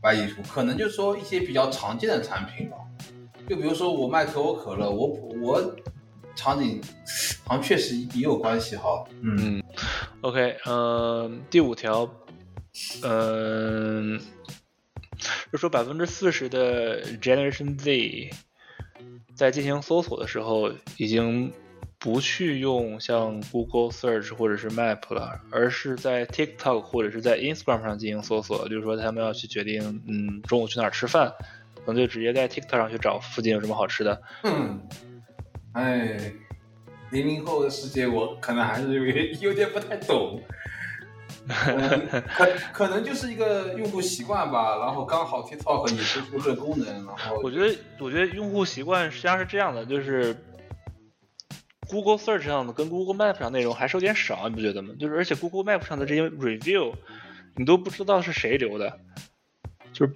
[0.00, 0.42] 白底图？
[0.42, 2.78] 可能就是说一些比较常见的产品吧，
[3.46, 5.06] 就比如说我卖可口可乐，我
[5.42, 5.76] 我
[6.34, 6.80] 场景
[7.44, 9.04] 好像确实也有关系哈。
[9.20, 9.62] 嗯
[10.20, 12.08] OK，嗯、第五条，
[13.02, 14.20] 嗯、
[15.50, 18.30] 就说百分之四十的 Generation Z
[19.34, 21.52] 在进行搜索的时候，已经
[21.98, 28.68] 不去用像 Google Search 或者是 Map 了，而是在 TikTok 或者是在 Instagram 上进行搜索。
[28.68, 31.32] 就是说，他们要去决定，嗯，中午去哪儿吃饭，
[31.84, 34.20] 可能就直接在 TikTok 上去找附近有什么好吃的。
[34.42, 34.80] 嗯，
[35.72, 36.32] 哎，
[37.10, 40.42] 零零后的世界，我可能还是有点有点不太懂。
[41.48, 50.36] 可可能就是一个用户习惯吧，然后刚好 TikTok 也推出这个功能，然后我觉得，我觉得用户习惯实际上是这样的，就是
[51.88, 54.94] Google Search 上的跟 Google Map 上内容还是有点少，你不觉得吗？
[55.00, 56.94] 就是而且 Google Map 上的这些 review，
[57.56, 59.00] 你都不知道是谁留的，
[59.92, 60.14] 就是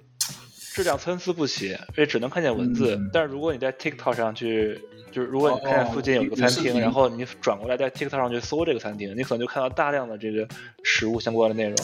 [0.77, 2.99] 质量参差不齐，也只能看见文字。
[3.11, 4.79] 但是如果你在 TikTok 上去。
[5.09, 10.45] 就是如果你看见附近有个餐厅，然后你转过来在 TikTok 上去搜这个餐厅，你可能就看到大量的这个
[10.83, 11.75] 食物相关的内容。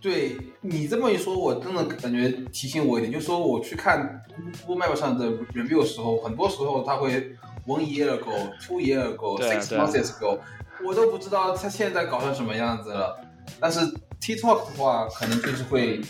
[0.00, 4.20] 对你这么一说，我真的感觉提醒我一点，就是说我去看
[4.66, 10.38] Google Map 上的 review 的时候，很多时候他会 one year ago, two year ago, six months ago，
[10.82, 13.16] 我都不知道他现在搞成什么样子了。
[13.60, 13.80] 但是
[14.20, 16.00] TikTok 的话，可能就是会，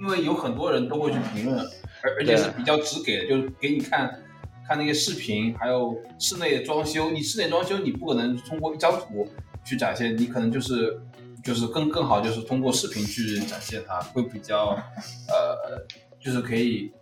[0.00, 1.58] 因为有很多人都会去评论，
[2.02, 4.22] 而而且是比较直给的，就是给你看。
[4.68, 7.10] 看那些视频，还有室内的装修。
[7.10, 9.28] 你室内装修，你不可能通过一张图
[9.64, 10.96] 去展现，你可能就是
[11.42, 14.78] 就是更更好，就是通过视频去展现它，会比较
[15.26, 15.84] 呃，
[16.20, 16.92] 就是可以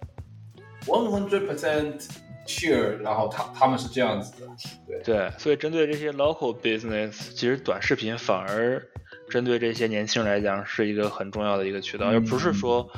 [0.86, 2.08] one hundred percent
[2.46, 2.96] sure。
[3.02, 4.48] 然后他他们是这样子的，
[4.86, 5.30] 对对。
[5.36, 8.82] 所以针对这些 local business，其实短视频反而
[9.30, 12.90] 针对这些年轻人来讲是一个很重要的一个渠道，而不是说。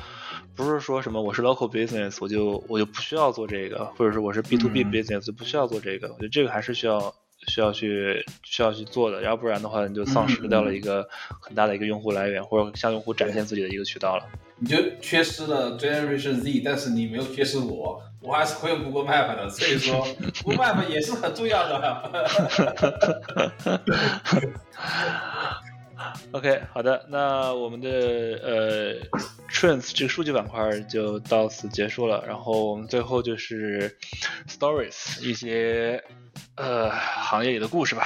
[0.53, 6.09] 不是说什么我是 local business，我就我就不需要做这个，或者是我是 B to B business 就不需要做这个。
[6.09, 7.15] 我觉得这个还是需要
[7.47, 11.07] 需要去需要去做的，要不然的话你就丧失掉了一个
[11.39, 14.25] 很大的一个用户来源，或者向用户展现自己的一个渠道了。
[14.59, 20.05] 你就缺失了 Generation Z，但是你没有缺失我，我还是会用 Google Map 的，所以说
[20.43, 22.01] Google Map 也是很重要的。
[26.33, 28.95] OK，好的，那我们的呃
[29.49, 32.23] Trends 这个数据板块就到此结束了。
[32.25, 33.97] 然后我们最后就是
[34.47, 36.01] Stories 一些
[36.55, 38.03] 呃行业里的故事吧。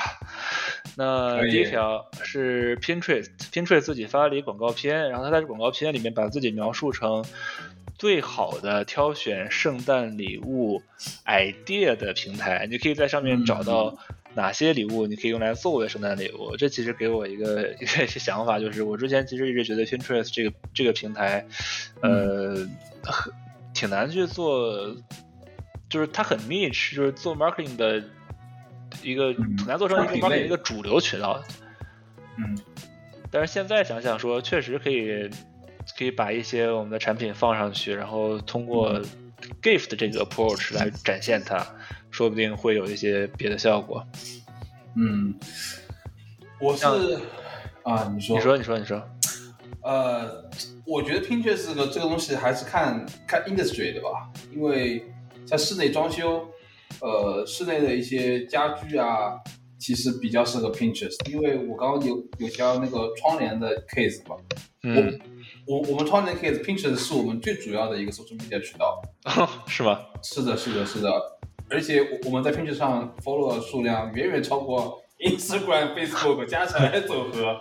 [0.98, 7.24] 那第一条是 Pinterest，Pinterest 自己发了一个广告片，然后他在这广告片里面把自己描述成
[7.96, 10.82] 最好的挑选圣诞礼物
[11.28, 13.96] idea 的平台，你可以在上面找到。
[14.36, 16.56] 哪些礼物你可以用来作为圣诞礼物？
[16.58, 21.46] 这其实给我一个一个想法，就是我之前其实一直觉得 Pinterest 这个这个平台，
[22.02, 22.68] 呃，
[23.74, 24.96] 挺难去做，
[25.90, 28.04] 就是它很 niche，就是做 marketing 的
[29.02, 31.42] 一个很难做成一个 marketing 一个主流渠道。
[32.38, 32.58] 嗯。
[33.32, 35.30] 但是现在想想说，确实可以
[35.98, 39.02] 可以把一些我们的产品放上去，然后通过
[39.62, 41.66] gift 这个 approach 来展现它。
[42.16, 44.02] 说不定会有一些别的效果。
[44.96, 45.38] 嗯，
[46.62, 46.86] 我是
[47.84, 49.04] 啊，你说，你说，你说，你说。
[49.84, 50.50] 呃，
[50.86, 55.06] 我觉得 Pinterest 这个这个东西还是看看 industry 的吧，因为
[55.46, 56.48] 在室内装修，
[57.02, 59.34] 呃，室内的一些家具啊，
[59.78, 61.30] 其实比较适合 Pinterest。
[61.30, 64.38] 因为我刚刚有有条那个窗帘的 case 吧，
[64.84, 65.20] 嗯，
[65.68, 69.02] 我我们窗帘 case，Pinterest 是我们最主要的一个 social media 渠道，
[69.68, 70.00] 是吗？
[70.24, 71.12] 是的，是的，是的。
[71.70, 77.60] 而且我我们在 Pinterest 上 follow 数量远远超过 Instagram、Facebook 加起来的总和，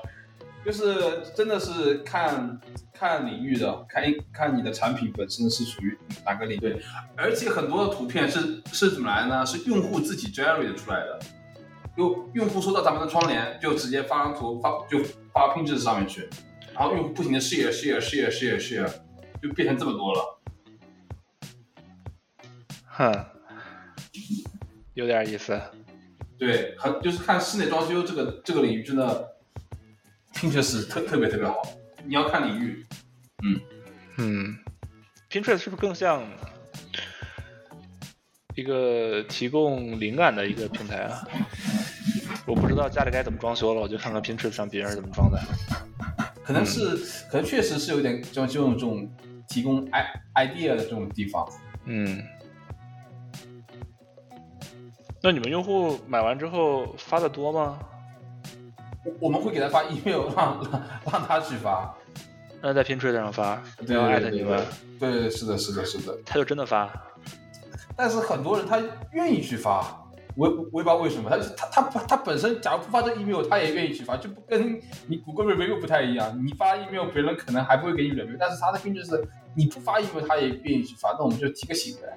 [0.65, 2.61] 就是真的是看
[2.93, 6.77] 看领域的，看一看你的产品本身是属于哪个领域。
[7.17, 9.47] 而且很多的图片是是怎么来呢？
[9.47, 11.21] 是用户自己 generate 出来的，
[11.97, 14.99] 用用户收到咱们的窗帘就直接发张图发就
[15.33, 16.29] 发到 Pinterest 上面去，
[16.75, 18.93] 然后用户不停的 share share share share share，
[19.43, 20.41] 就变成这么多了。
[22.87, 23.34] 哼。
[24.95, 25.61] 有点意思，
[26.39, 29.37] 对，很就是看室内装修这个这个领域真的
[30.33, 31.61] ，Pinterest 特特别特别好。
[32.05, 32.87] 你要看领域，
[33.43, 33.61] 嗯
[34.19, 34.59] 嗯
[35.31, 36.23] ，Pinterest 是不是更像
[38.55, 41.27] 一个提供灵感的一个平台啊？
[42.47, 45.41] 我不知道家里该怎么装修了，我就看看 Pinterest 上别人是怎么装的。
[46.45, 46.97] 可能是，
[47.31, 49.11] 可能确实是有点装修这种
[49.49, 51.49] 提供 i idea 的这种地方，
[51.87, 52.23] 嗯。
[55.25, 57.79] 那你们用户买完之后发的多吗？
[59.07, 61.97] 我我们会给他发 email，让让让他去发。
[62.61, 64.63] 那在 Pinterest 上发，对艾特你们。
[65.01, 66.15] 对，是的，是的，是的。
[66.27, 66.93] 他就真的发。
[67.97, 68.79] 但是很多人他
[69.13, 71.31] 愿意去发，我我也不知道为什么。
[71.31, 71.39] 他
[71.69, 76.39] 他他他本身假如不发这 email，他也愿意去发，就不跟你谷歌 review 不太一样。
[76.45, 81.13] 你发 email，别人可能还不会给你 review，但是他的 Pinterest 你不发 email，他也愿意去发。
[81.13, 82.15] 那我们就提个醒呗。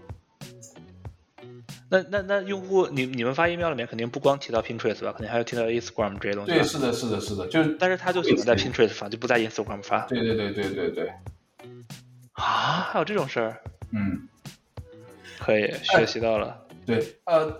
[1.89, 5.13] 那那那用户，你你们发 email 里面肯定不光提到 Pinterest 吧？
[5.13, 6.51] 肯定还要提到 Instagram 这些东西。
[6.51, 10.05] 对，是的，是的，是的，就是，但是他就喜欢在 Pinterest 发，就不在 Instagram 发。
[10.07, 11.09] 对对对对对对。
[12.33, 13.61] 啊，还有这种事儿？
[13.93, 14.27] 嗯，
[15.39, 16.66] 可以学习到了。
[16.87, 17.53] 对，呃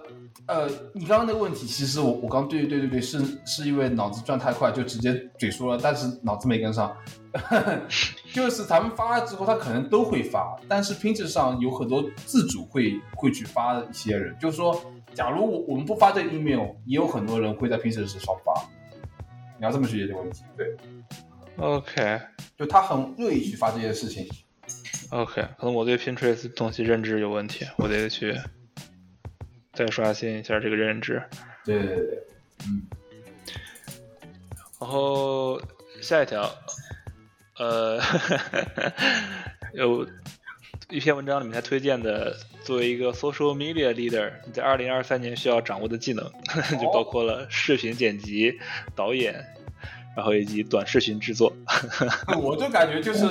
[0.46, 6.96] 呃，你刚刚那个问题，其实我我刚对对对对是是因为脑子转太快，就直接嘴说了，但是脑子没跟上。
[8.34, 14.82] 就是咱们发了之后，他可能都会发，但是 Pinterest 上有很多自主会会去发的一些人，就是说，
[15.14, 18.54] 假如我我们不发这个 email，也有很多人会在 Pinterest 上发。
[19.60, 20.74] 你要这么去解决问题，对。
[21.58, 22.22] OK，
[22.58, 24.26] 就他很乐意去发这些事情。
[25.10, 28.34] OK，可能我对 Pinterest 东西认知有问题，我得去
[29.78, 31.22] 再刷新一下这个认知。
[31.64, 32.24] 对对对，
[32.66, 32.82] 嗯。
[34.80, 35.62] 然后
[36.02, 36.50] 下一条。
[37.60, 38.00] 呃，
[39.74, 40.08] 有
[40.92, 46.24] 一篇文章里面他推荐的，作为一个 social media leader，你在二零二三年需要掌握的技能，
[46.80, 48.60] 就包括了视频剪辑、
[48.96, 49.44] 导演，
[50.16, 51.52] 然后以及短视频制作。
[52.40, 53.26] 我就感觉就是，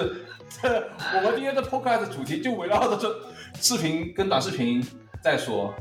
[0.64, 3.08] 我们今天的 podcast 主题就围绕着这
[3.60, 4.84] 视频跟短视频
[5.22, 5.72] 在说。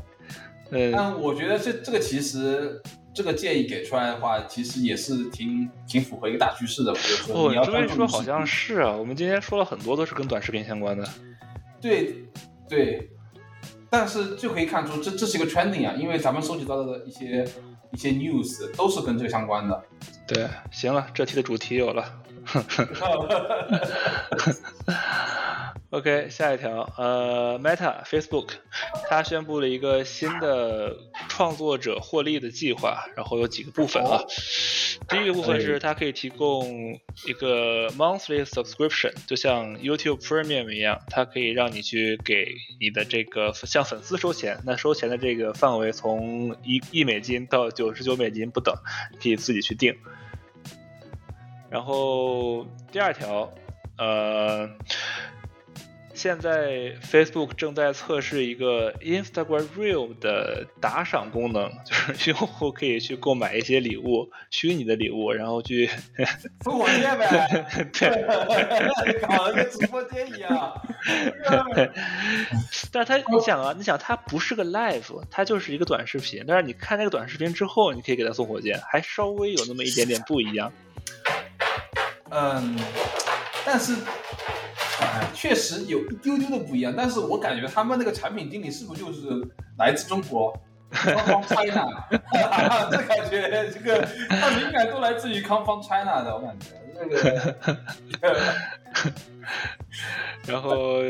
[0.70, 2.80] 嗯，但我觉得这这个其实。
[3.16, 6.92] 这个建议给出来的话，其实也是挺挺符合一个大趋势的。
[7.32, 8.92] 哦，这么一说好像是啊。
[8.92, 11.08] 我们今天说了很多都是跟短视频相关的。
[11.80, 12.26] 对
[12.68, 13.08] 对，
[13.88, 17.48] 但是就可以看出这这是一个 trending 啊，因为咱们收集到的一些
[17.90, 19.82] 一些 news 都是跟这个相关的。
[20.26, 22.04] 对，行了，这期的主题有了。
[25.90, 28.48] OK，下一条，呃，Meta Facebook，
[29.08, 30.96] 它宣布了一个新的
[31.28, 34.20] 创作者获利的计划，然后有几个部分啊。
[35.08, 42.48] 第一个部分是它可以提供一个 monthly subscription，就像 YouTube Premium 一样，它可以让你去给
[42.80, 48.74] 你的这个向粉丝收钱，那收钱的这个范围从一一美金到九十九美金不等，
[49.22, 49.96] 可以自己去定。
[51.70, 53.54] 然后第二条，
[53.98, 54.68] 呃。
[56.16, 65.90] 现在 Facebook 正在测试一个 Instagram Real 的打赏功能， 就是用户可以去购买一些礼物，虚拟的礼物，然后去
[66.64, 70.72] 烽火箭呗， 对， 搞得跟直播间一样。
[72.90, 80.72] 但是它，你想啊，你想它不是个 Live，它就是一个短视频，但是你看那个短视频之后，你可以给他送火箭，还稍微有那么一点点不一样。
[82.30, 82.78] 嗯，
[83.66, 83.94] 但是。
[85.34, 89.20] 确实有一丢丢的不一样，但是我感觉他们那个产品经理是不是就是
[89.78, 90.52] 来自中国，
[90.90, 92.06] Come from China？
[92.90, 96.66] 这感觉这个他灵感都来自于 Come from China 的，我感觉
[96.98, 97.54] 那个。
[100.46, 101.00] 然后，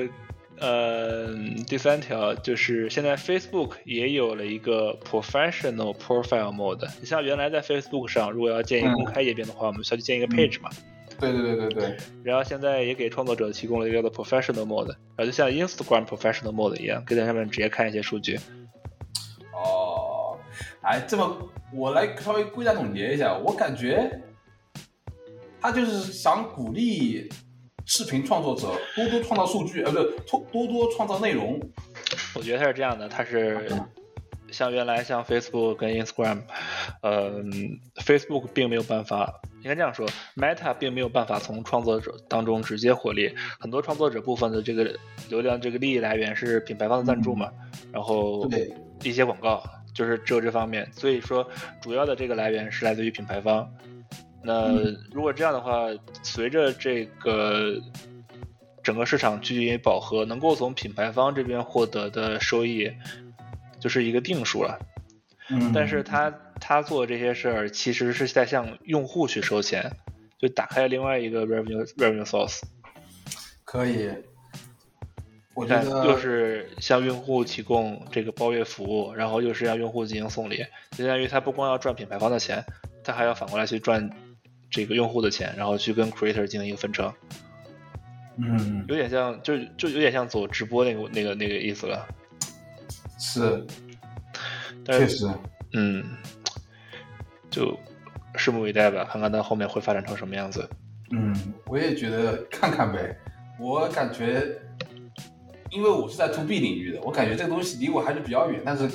[0.58, 1.34] 呃，
[1.66, 6.88] 第三条就是现在 Facebook 也有了一个 Professional Profile Mode。
[7.00, 10.70] 你像原来在 Facebook 上，如果要建一个公开页面的话，我们需要去建一个 Page 嘛。
[11.18, 18.38] 对对对对对， 然后现在也给创作者提供了一个叫做 professional mode，然后就像 Instagram professional mode 一样，可以在上面直接看一些数据。
[19.52, 20.38] 哦，
[20.82, 24.22] 哎，这么我来稍微归纳总结一下，我感觉
[25.60, 27.28] 他就是想鼓励
[27.84, 31.60] 视频创作者多多创造数据，呃，不是多多多创造内容。
[32.34, 33.70] 我觉得他是这样的，他是。
[34.52, 36.42] 像原来像 Facebook 跟 Instagram，
[37.02, 37.42] 呃
[37.96, 44.96] ，Facebook 并没有办法，应该这样说，Meta 并没有办法从创作者当中直接获利，很多创作者部分的这个
[45.28, 47.50] 流量这个利益来源是品牌方的赞助嘛，
[47.92, 48.48] 然后
[49.02, 49.60] 一些广告
[49.92, 51.44] 就是只有这方面，所以说
[51.80, 53.68] 主要的这个来源是来自于品牌方。
[54.40, 54.72] 那
[55.10, 55.88] 如果这样的话，
[56.22, 57.76] 随着这个
[58.84, 62.88] 整个市场趋于饱和，能够从品牌方这边获得的收益。
[63.78, 64.78] 就是一个定数了，
[65.50, 66.32] 嗯，但是他
[66.68, 69.88] 他做这些事儿，其实是在向用户去收钱，
[70.36, 72.60] 就打开另外一个 revenue revenue source，
[73.64, 74.10] 可以，
[75.54, 82.64] 我觉得又是向用户提供这个包月服务，然后又是让用户进行送礼，相当于他不光要赚品牌方的钱，
[83.04, 84.10] 他还要反过来去赚
[84.68, 87.14] 这个用户的钱，然后去跟 creator 进行一个分成，
[88.38, 92.08] 嗯，有点像，就就有点像走直播那个那个那个意思了。
[93.20, 93.64] 是，
[94.84, 95.26] 确实，
[95.72, 96.04] 嗯，
[97.56, 97.74] 就
[98.34, 100.68] 拭目以待吧，看看它后面会发展成什么样子。
[101.10, 101.34] 嗯，
[101.66, 103.16] 我也觉得看看呗。
[103.58, 104.46] 我感觉，
[105.70, 108.86] 因为我是在 to B 领域的，我感觉这个东西离我还是比较远，但是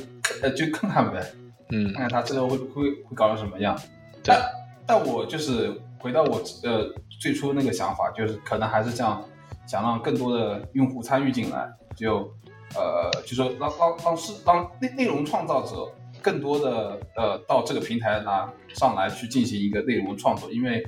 [0.43, 1.25] 呃，就看看呗。
[1.71, 3.75] 嗯，看看它最后会会会搞成什么样。
[4.23, 4.39] 但
[4.85, 9.25] 但我就是回到我呃最初那个想法，就是可能还是这样，
[9.65, 12.31] 想让更多的用户参与进来，就。
[12.73, 15.91] 呃，就说让让让是让内内容创造者
[16.21, 20.83] 更多的呃到这个平台拿上来去进行一个内容创作，因为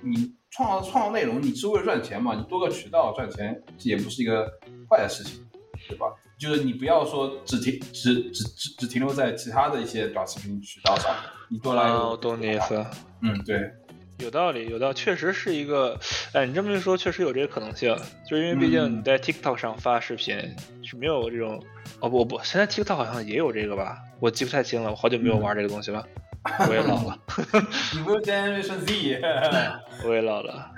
[0.00, 4.46] 你创造创造内容，你是为了赚钱嘛，你多个渠道赚钱也不是一个
[4.88, 5.44] 坏的事情，
[5.88, 6.06] 对吧？
[6.38, 11.14] 就是你不要说只停只只只只停留在其他的一些短视频渠道上，
[11.48, 11.84] 你多来。
[11.92, 12.84] 我懂你意思。
[13.20, 13.70] 嗯，对。
[14.18, 15.98] 有道理，有道理，确实是一个，
[16.32, 17.96] 哎，你这么一说，确实有这个可能性，
[18.28, 20.36] 就是因为毕竟你在 TikTok 上发视频
[20.82, 21.60] 是没有这种，
[22.00, 26.06] 哦不不，现在 TikTok 好像也有这个吧，我记不太清了，我好久没有玩这个东西了，
[26.68, 27.18] 我也老了。
[27.92, 29.20] 你不是 Generation Z？
[30.06, 30.70] 我也老了。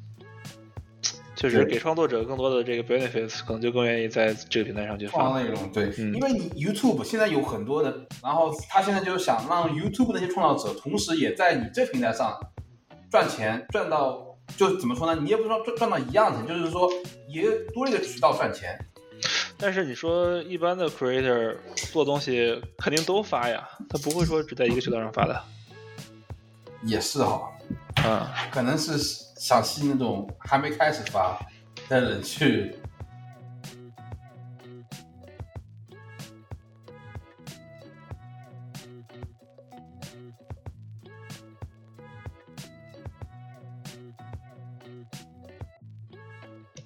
[1.34, 5.72] 确实给创作者更多的这个 benefits，可能就更愿意在这个平台上去发内容。
[5.72, 12.38] 对，因为你 YouTube 现在有很多的，然后他现在就是想让 YouTube 那些创造者，同时也在你这平台上
[13.10, 15.18] 赚钱，赚到就怎么说呢？
[15.22, 16.90] 你也不是说赚赚到一样钱，就是说
[17.26, 18.78] 也多了一个渠道赚钱。
[19.60, 21.56] 但是你说一般的 creator
[21.92, 25.42] 做东西肯定都发呀，他不会说只在一个渠道上发的。
[26.82, 27.52] 也是哈，
[28.04, 29.28] 嗯，可能是。
[29.40, 31.40] 想吸那种还没开始发
[31.88, 32.76] 的人去。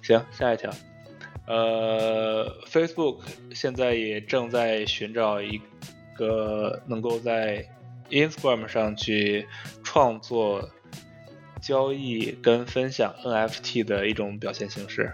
[0.01, 0.71] 行，下一条。
[1.47, 3.19] 呃，Facebook
[3.53, 5.61] 现在也正在寻找一
[6.17, 7.65] 个能够在
[8.09, 9.47] Instagram 上去
[9.83, 10.69] 创作。
[11.61, 15.11] 交易跟分享 NFT 的一种表现形式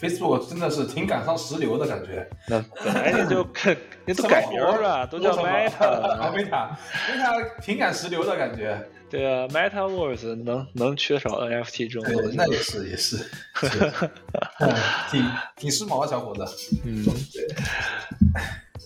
[0.00, 2.28] ，Facebook 真的是挺赶上时流的感觉。
[2.48, 8.84] 那本来你就看，你都改名了，都叫 Meta，Meta，Meta 挺赶时流的感觉。
[9.10, 12.36] 对啊，MetaVerse 能能缺少 NFT 这种东西？
[12.36, 13.16] 那也是也是，
[15.10, 15.24] 挺
[15.56, 16.44] 挺时髦的小伙子。
[16.84, 17.46] 嗯，对。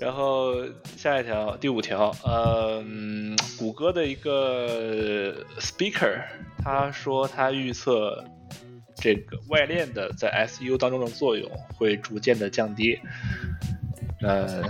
[0.00, 0.54] 然后
[0.96, 6.20] 下一条，第五条，嗯，谷歌的一个 speaker，
[6.64, 8.24] 他说他预测
[8.96, 12.98] 这个外链的在 SU 当中的作用会逐渐的降低，
[14.22, 14.62] 呃，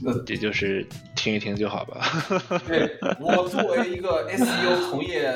[0.00, 0.86] 那也就是
[1.18, 2.00] 听一听就好吧。
[2.66, 5.34] 对我作为一个 SEO 从业，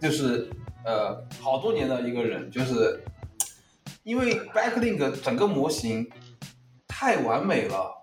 [0.00, 0.48] 就是
[0.84, 3.04] 呃好多年的一个人，就是
[4.02, 6.08] 因为 Backlink 整个模型
[6.88, 7.98] 太完美了。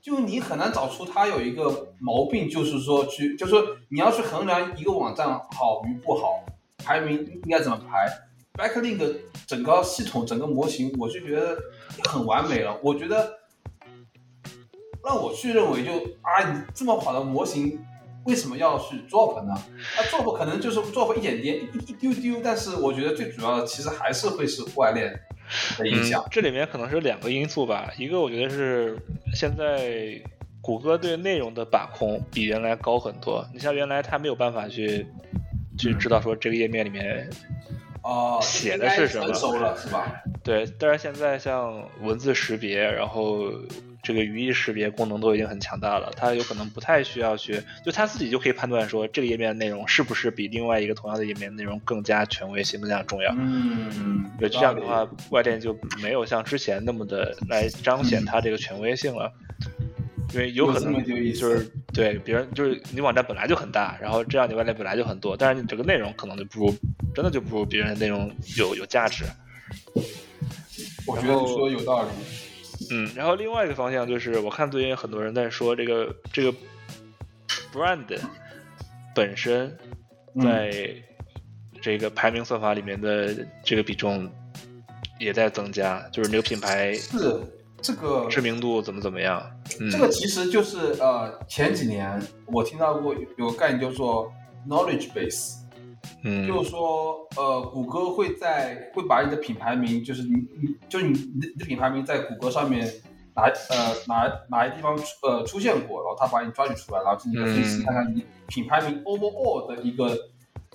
[0.00, 6.44] 就你很难找出它有一个毛病，就是说去，就是说你要去衡量一个网站好与不好，
[6.84, 8.06] 排名应该怎么排。
[8.54, 11.58] Backlink 整个系统、整个模型，我就觉得
[12.08, 12.78] 很完美了。
[12.82, 13.32] 我觉得
[15.04, 15.92] 让我去认为，就
[16.22, 17.78] 啊，你这么好的模型，
[18.24, 19.54] 为什么要去 drop 呢？
[19.96, 25.20] 那 drop 可能就是 drop 一点点、一一丢丢，但是我觉得最主要的其实还是会是户外链。
[25.76, 27.92] 的影响，这里面可能是两个因素吧。
[27.98, 28.98] 一个我觉得是
[29.34, 30.18] 现在
[30.62, 33.46] 谷歌对内容的把控比原来高很多。
[33.52, 35.06] 你像原来它没有办法去
[35.76, 37.28] 去知道说这个页面里面
[38.02, 39.34] 哦写的是什么，
[39.76, 40.24] 是吧？
[40.42, 43.52] 对，但是现在像文字识别，然后。
[44.04, 53.34] 这个语义识别功能都已经很强大了，它有可能不太需要去，就它自己就可以判断说这个页面内容是不是比另外一个同样的页面内容更加权威性、更加重要。
[53.38, 59.32] 嗯，对，这样的话，外链就没有像之前那么的来彰显它这个权威性了，
[60.34, 61.02] 因为有可能
[61.32, 66.74] 就是对别人就是你网站本来就很大，然后这样你外链本来就很多，但是你这个内容可能就不如
[67.14, 69.24] 真的就不如别人的内容有有价值。
[71.06, 72.08] 我觉得你说的有道理。
[72.90, 76.52] 嗯，然后另外一个方向就是，我看最近很多人在说这个这个
[77.72, 78.18] brand
[79.14, 79.76] 本身
[80.42, 80.94] 在
[81.80, 84.30] 这个排名算法里面的这个比重
[85.18, 87.40] 也在增加，就是这个品牌是
[87.80, 89.42] 这个知名度怎么怎么样？
[89.90, 94.32] 这个其实就是呃前几年我听到过有个概念叫做
[94.68, 95.63] knowledge base。
[96.22, 102.86] 嗯，就是说，呃，谷歌会在会把你的品牌名，就是你你就是你你的品牌名在谷歌上面
[103.34, 110.18] 哪呃哪哪些地方呃出现过，然后他把你抓取出来，然后进行分析，看看你品牌名 overall 的一个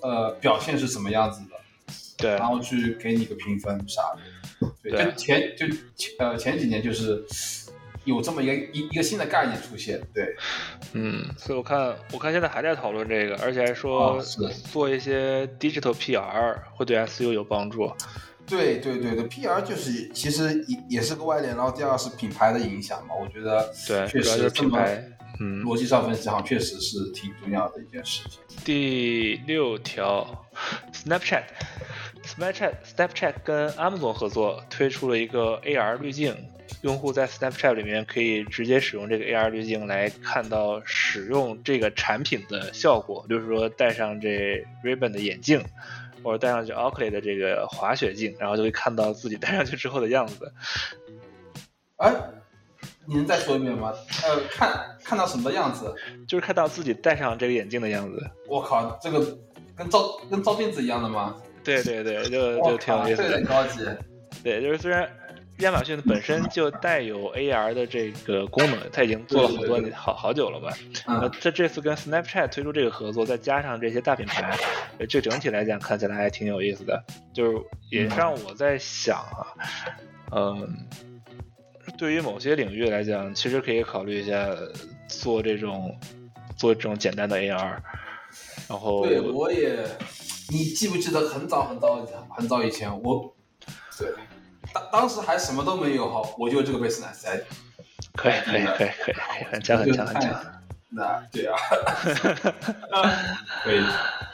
[0.02, 1.56] 呃表现是什么样子的，
[2.18, 7.26] 对，然后去给你一个评分啥的，对，就前就前呃前几年就是。
[8.10, 10.36] 有这么一个一一个新的概念出现，对，
[10.93, 14.22] 嗯，所以我看我看现在还在讨论这个，而且还说
[14.72, 17.91] 做一些 digital PR 会对 SU 有帮助。
[18.45, 25.03] 对对对对，PR 就是其实也也是个外链，然后第二是品牌的影响嘛，我觉得对，确实品牌，
[25.39, 28.39] 嗯，逻辑上分析好像确实是挺重要的一件事情。
[28.66, 30.45] 第六条
[30.93, 31.43] ，Snapchat。
[32.22, 36.36] Snapchat Snapchat 跟 Amazon 合作推出了一个 AR 滤镜，
[36.82, 45.63] 用户在 Snapchat 里面可以直接使用这个 AR 滤镜来看到使用这个产品的效果，就是说戴上这 Ray-Ban 的眼镜，
[46.24, 50.53] 或者戴上去 Oakley 的这个滑雪镜，然后就会看到自己戴上去之后的样子。
[51.97, 52.13] 哎，
[53.05, 53.93] 你能再说一遍吗？
[54.24, 55.93] 呃，看看到什么样子？
[56.28, 58.30] 就是看到自己戴上这个眼镜的样子。
[58.47, 59.38] 我靠，这个
[59.76, 61.36] 跟照跟照镜子一样的吗？
[61.61, 63.36] 对对对，就就挺有意思的。
[63.36, 63.86] 很高级。
[64.41, 65.09] 对，就是虽然
[65.60, 70.74] 亚马逊本身就带有 AR 的这个功能，它已经做了好多好好久了吧？
[71.07, 71.32] 嗯。
[71.41, 74.57] 它这次跟 Snapchat 推出这个合作，再加上这些大品牌，
[75.07, 77.03] 这整体来讲看起来还挺有意思的。
[77.34, 77.57] 就是
[77.89, 79.55] 也让我在想啊，
[80.32, 80.88] 嗯。
[81.97, 84.55] 对于某些领域来讲，其实可以考虑一下
[85.07, 85.93] 做这种
[86.55, 87.78] 做这种简单的 AR，
[88.70, 89.84] 然后对，我也，
[90.49, 93.36] 你记不记得很早很早很早以前，我
[93.97, 94.07] 对
[94.74, 97.41] 当当时还什么都没有哈，我就这个贝斯坦塞，
[98.15, 99.15] 可以可以可以可以，
[99.51, 100.45] 很强很强很强，
[100.89, 101.57] 那对啊，
[103.63, 103.84] 可以。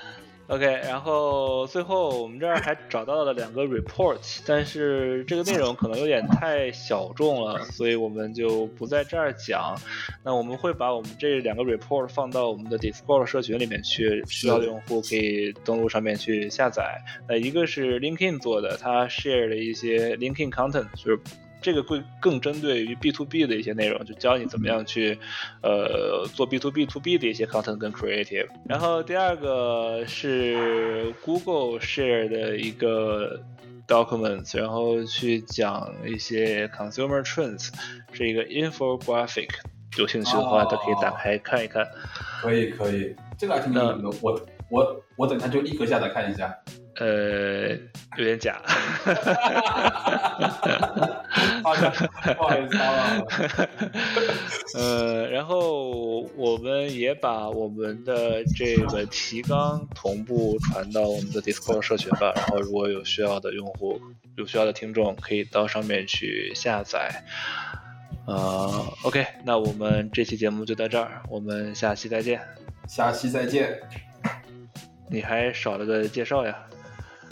[0.47, 9.75] OK，然后最后我们这儿还找到了两个 report，但是这个内容可能有点太小众了，所以我们就不在这儿讲。
[10.23, 17.01] 那我们会把我们这两个 report 放到我们的 Discord 社群里面去，需要的用户可以登录上面去下载。
[17.27, 21.19] 那一个是 LinkedIn 做的，它 share 了一些 LinkedIn content，就是。
[21.65, 25.17] 这个会更针对于 B to B 的一些内容，就教你怎么样去，
[25.63, 28.47] 呃，做 B to B to B 的一些 content 跟 creative。
[28.69, 33.41] 然后第二个是 Google share 的一个
[33.87, 37.69] documents，然后去讲一些 consumer trends，
[38.13, 39.49] 是一个 infographic。
[39.97, 41.83] 有兴趣的话，都可以打开看一看。
[42.43, 44.09] 可以可以，这个还挺有意的。
[44.21, 44.39] 我
[44.69, 46.55] 我我等下就立刻下载看一下。
[46.97, 47.69] 呃，
[48.17, 48.61] 有点假。
[51.73, 53.21] 不好意思啊。
[54.75, 62.31] 呃，然后我们也把我们的这个提纲同步传到我们的 Discord 社群吧。
[62.35, 63.99] 然后如果有需要的用户、
[64.35, 67.23] 有需要的听众，可以到上面去下载。
[68.27, 72.41] 呃，OK，那我们这期节目就到这儿，我们下期再见。
[72.87, 73.79] 下期再见。
[75.09, 76.57] 你还少了个介绍呀？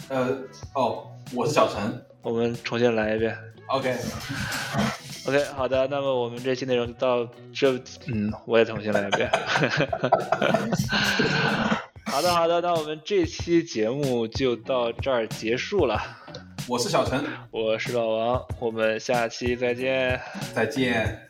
[0.10, 0.38] 呃，
[0.76, 2.06] 哦，我是小陈。
[2.22, 3.36] 我们重新来一遍。
[3.68, 7.72] OK，OK，好的，那么我们这期内容就到这。
[8.08, 9.30] 嗯，我也重新来一遍。
[12.06, 16.00] 好的，好的，那我们这期节目就到这儿结束了。
[16.68, 20.22] 我是小陈，我是老王，我们下期再见。
[20.54, 21.30] 再见。